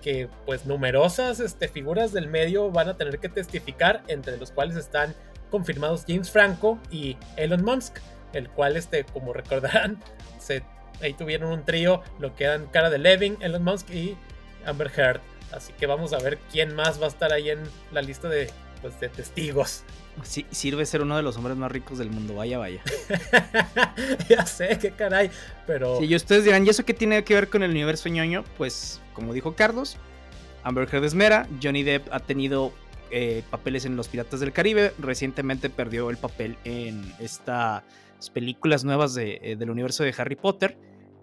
[0.00, 4.76] que pues numerosas este, figuras del medio van a tener que testificar, entre los cuales
[4.76, 5.14] están
[5.50, 7.98] confirmados James Franco y Elon Musk,
[8.32, 9.98] el cual, este, como recordarán,
[10.38, 10.62] se,
[11.02, 14.16] ahí tuvieron un trío, lo que eran cara de Levin, Elon Musk y
[14.64, 15.20] Amber Heard.
[15.52, 17.60] Así que vamos a ver quién más va a estar ahí en
[17.92, 19.82] la lista de, pues, de testigos.
[20.22, 22.82] Sí, sirve ser uno de los hombres más ricos del mundo, vaya, vaya.
[24.28, 25.30] ya sé, qué caray,
[25.66, 25.98] pero...
[25.98, 28.44] Sí, y ustedes dirán, ¿y eso qué tiene que ver con el universo ñoño?
[28.58, 29.96] Pues, como dijo Carlos,
[30.62, 32.72] Amber Heard es mera, Johnny Depp ha tenido
[33.10, 37.82] eh, papeles en Los Piratas del Caribe, recientemente perdió el papel en estas
[38.34, 40.76] películas nuevas de, eh, del universo de Harry Potter.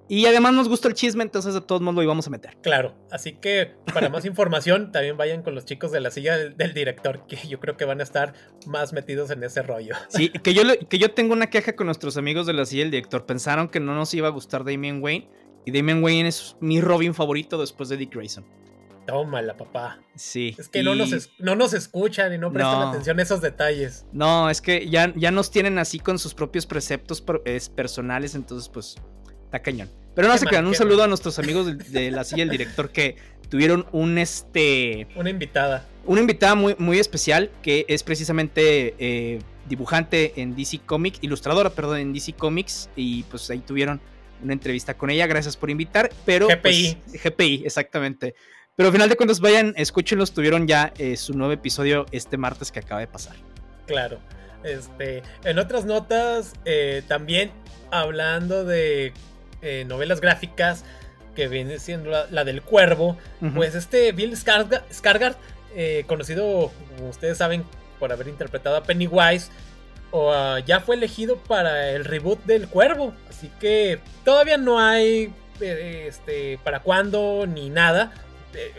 [0.10, 2.58] Y además nos gusta el chisme, entonces a todos modos lo íbamos a meter.
[2.62, 6.74] Claro, así que para más información también vayan con los chicos de la silla del,
[6.74, 8.34] director, que yo creo que van a estar
[8.66, 9.96] más metidos en ese rollo.
[10.10, 12.92] Sí, que yo, que yo tengo una queja con nuestros amigos de la silla del
[12.92, 13.26] director.
[13.26, 15.30] Pensaron que no nos iba a gustar Damian Wayne,
[15.66, 18.46] y Damian Wayne es mi Robin favorito después de Dick Grayson.
[19.06, 20.00] Tómala, papá.
[20.16, 20.56] Sí.
[20.58, 24.06] Es que no, nos no nos escuchan y no prestan atención a esos detalles.
[24.12, 27.22] No, es que ya, ya nos tienen así con sus propios preceptos
[27.76, 28.96] personales, entonces pues
[29.58, 29.90] está cañón.
[30.16, 30.66] Pero no se quedan.
[30.66, 33.18] Un saludo a nuestros amigos de, la silla del director que
[33.50, 35.08] tuvieron un este.
[35.16, 35.86] Una invitada.
[36.06, 39.40] Una invitada muy, muy especial que es precisamente eh,
[39.70, 42.90] dibujante en DC Comics, ilustradora, perdón, en DC Comics.
[42.96, 44.02] Y pues ahí tuvieron
[44.42, 45.28] una entrevista con ella.
[45.28, 46.10] Gracias por invitar.
[46.26, 46.48] Pero.
[46.48, 46.98] GPI.
[47.06, 48.34] Pues, GPI, exactamente.
[48.76, 50.32] Pero al final de cuentas, vayan, escúchenlos.
[50.32, 53.36] Tuvieron ya eh, su nuevo episodio este martes que acaba de pasar.
[53.86, 54.20] Claro.
[54.64, 57.52] Este, en otras notas, eh, también
[57.92, 59.14] hablando de
[59.62, 60.84] eh, novelas gráficas,
[61.36, 63.16] que viene siendo la, del cuervo,
[63.54, 65.36] pues este Bill Scargard,
[65.76, 67.64] eh, conocido, como ustedes saben,
[68.00, 69.50] por haber interpretado a Pennywise,
[70.10, 73.14] o, ah, ya fue elegido para el reboot del cuervo.
[73.30, 78.14] Así que todavía no hay este, para cuándo ni nada.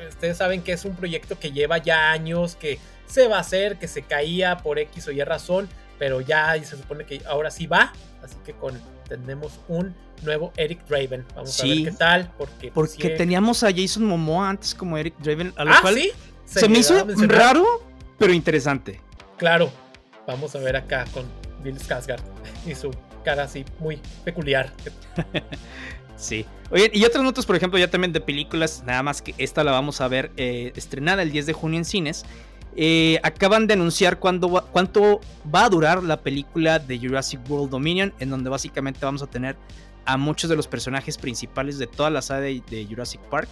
[0.08, 3.76] ustedes saben que es un proyecto que lleva ya años, que se va a hacer,
[3.76, 5.68] que se caía por X o Y razón,
[5.98, 7.92] pero ya se supone que ahora sí va.
[8.22, 11.24] Así que con tenemos un nuevo Eric Draven.
[11.34, 12.32] Vamos a ver qué tal.
[12.36, 15.52] Porque, pues, porque teníamos a Jason Momoa antes como Eric Draven.
[15.56, 16.12] A lo ah, cual ¿sí?
[16.44, 17.64] se, me hizo raro,
[18.18, 19.00] pero interesante.
[19.36, 19.70] Claro.
[20.26, 21.24] Vamos a ver acá con
[21.62, 22.20] Bill Skarsgård
[22.66, 22.90] y su
[23.24, 24.72] cara así muy peculiar.
[26.18, 26.44] Sí.
[26.70, 29.70] Oye, y otras notas, por ejemplo, ya también de películas, nada más que esta la
[29.70, 32.26] vamos a ver eh, estrenada el 10 de junio en cines.
[32.80, 38.30] Eh, acaban de anunciar cuánto va a durar la película de Jurassic World Dominion, en
[38.30, 39.56] donde básicamente vamos a tener
[40.04, 43.48] a muchos de los personajes principales de toda la saga de, Jurassic Park.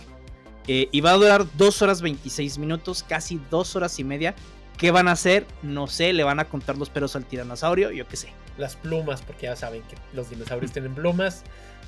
[0.69, 4.37] Eh, y va a durar 2 horas 26 minutos, casi 2 horas y media.
[4.79, 5.45] ¿Qué van a hacer?
[5.61, 8.29] No sé, le van a contar los pelos al tiranosaurio, yo qué sé.
[8.59, 11.43] Las plumas, porque ya saben que los dinosaurios tienen plumas.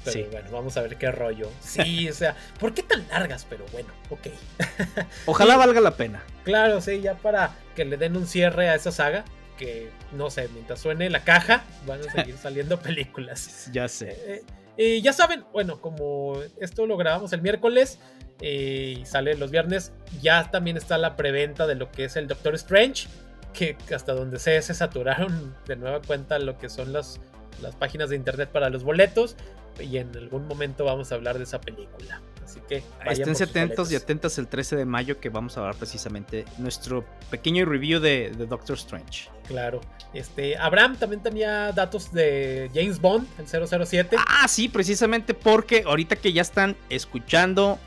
[0.04, 1.50] Pero bueno, vamos a ver qué rollo.
[1.60, 3.46] Sí, o sea, ¿por qué tan largas?
[3.48, 4.28] Pero bueno, ok.
[5.26, 6.22] Ojalá valga la pena.
[6.44, 9.24] Claro, sí, ya para que le den un cierre a esa saga.
[9.58, 13.68] Que no sé, mientras suene la caja, van a seguir saliendo películas.
[13.72, 14.16] Ya sé.
[14.26, 14.42] Eh,
[14.76, 17.98] y ya saben, bueno, como esto lo grabamos el miércoles
[18.40, 19.92] eh, y sale los viernes,
[20.22, 23.08] ya también está la preventa de lo que es el Doctor Strange.
[23.52, 27.20] Que hasta donde sé se saturaron de nueva cuenta lo que son las,
[27.60, 29.36] las páginas de internet para los boletos
[29.80, 32.20] y en algún momento vamos a hablar de esa película.
[32.44, 36.46] Así que estén atentos y atentas el 13 de mayo que vamos a hablar precisamente
[36.56, 39.28] nuestro pequeño review de, Doctor Strange.
[39.46, 39.82] Claro.
[40.14, 44.16] Este, Abraham también tenía datos de James Bond, el 007.
[44.18, 47.78] Ah, sí, precisamente porque ahorita que ya están escuchando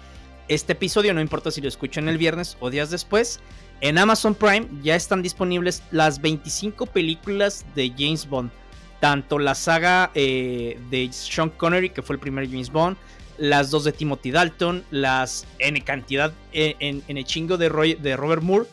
[0.48, 3.40] este episodio, no importa si lo escuchan el viernes o días después,
[3.82, 8.52] en Amazon Prime ya están disponibles las 25 películas de James Bond
[9.02, 12.96] tanto la saga eh, de Sean Connery, que fue el primer James Bond,
[13.38, 18.44] las dos de Timothy Dalton, las en cantidad, eh, en, el chingo de, de Robert
[18.44, 18.68] Moore,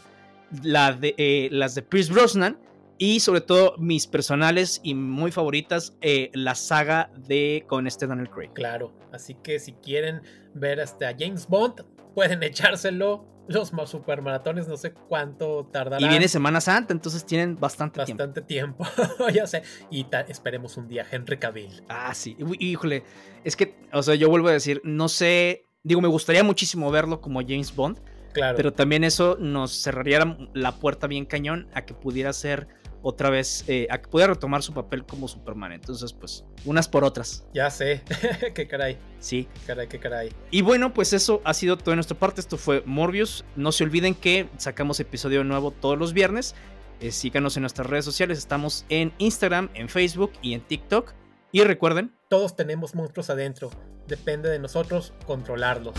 [0.63, 2.59] eh, las de Pierce Brosnan
[2.99, 5.95] y sobre todo mis personales y muy favoritas,
[6.33, 8.51] la saga de con este Daniel Craig.
[8.55, 10.21] Claro, así que si quieren
[10.53, 11.85] ver hasta James Bond,
[12.15, 16.05] pueden echárselo los supermaratones no sé cuánto tardarán.
[16.05, 18.87] Y viene Semana Santa, entonces tienen bastante, bastante tiempo.
[19.33, 19.63] ya sé.
[19.91, 21.83] Y esperemos un día Henry Cavill.
[21.89, 22.37] Ah, sí.
[22.59, 23.05] Híjole.
[23.45, 25.65] Es que, o sea, yo vuelvo a decir, no sé.
[25.83, 27.99] Digo, me gustaría muchísimo verlo como James Bond.
[28.33, 28.57] Claro.
[28.57, 32.69] Pero también eso nos cerraría la puerta bien cañón a que pudiera ser
[33.03, 35.73] otra vez, eh, a que pudiera retomar su papel como Superman.
[35.73, 37.47] Entonces, pues, unas por otras.
[37.55, 38.03] Ya sé,
[38.55, 38.99] qué caray.
[39.19, 39.49] Sí.
[39.55, 40.33] Qué caray, qué caray.
[40.51, 42.41] Y bueno, pues eso ha sido todo de nuestra parte.
[42.41, 43.45] Esto fue Morbius.
[43.57, 46.55] No se olviden que sacamos episodio nuevo todos los viernes.
[47.01, 48.39] Eh, síganos en nuestras redes sociales.
[48.39, 51.13] Estamos en Instagram, en Facebook y en TikTok.
[51.53, 53.71] Y recuerden, todos tenemos monstruos adentro.
[54.07, 55.95] Depende de nosotros controlarlos.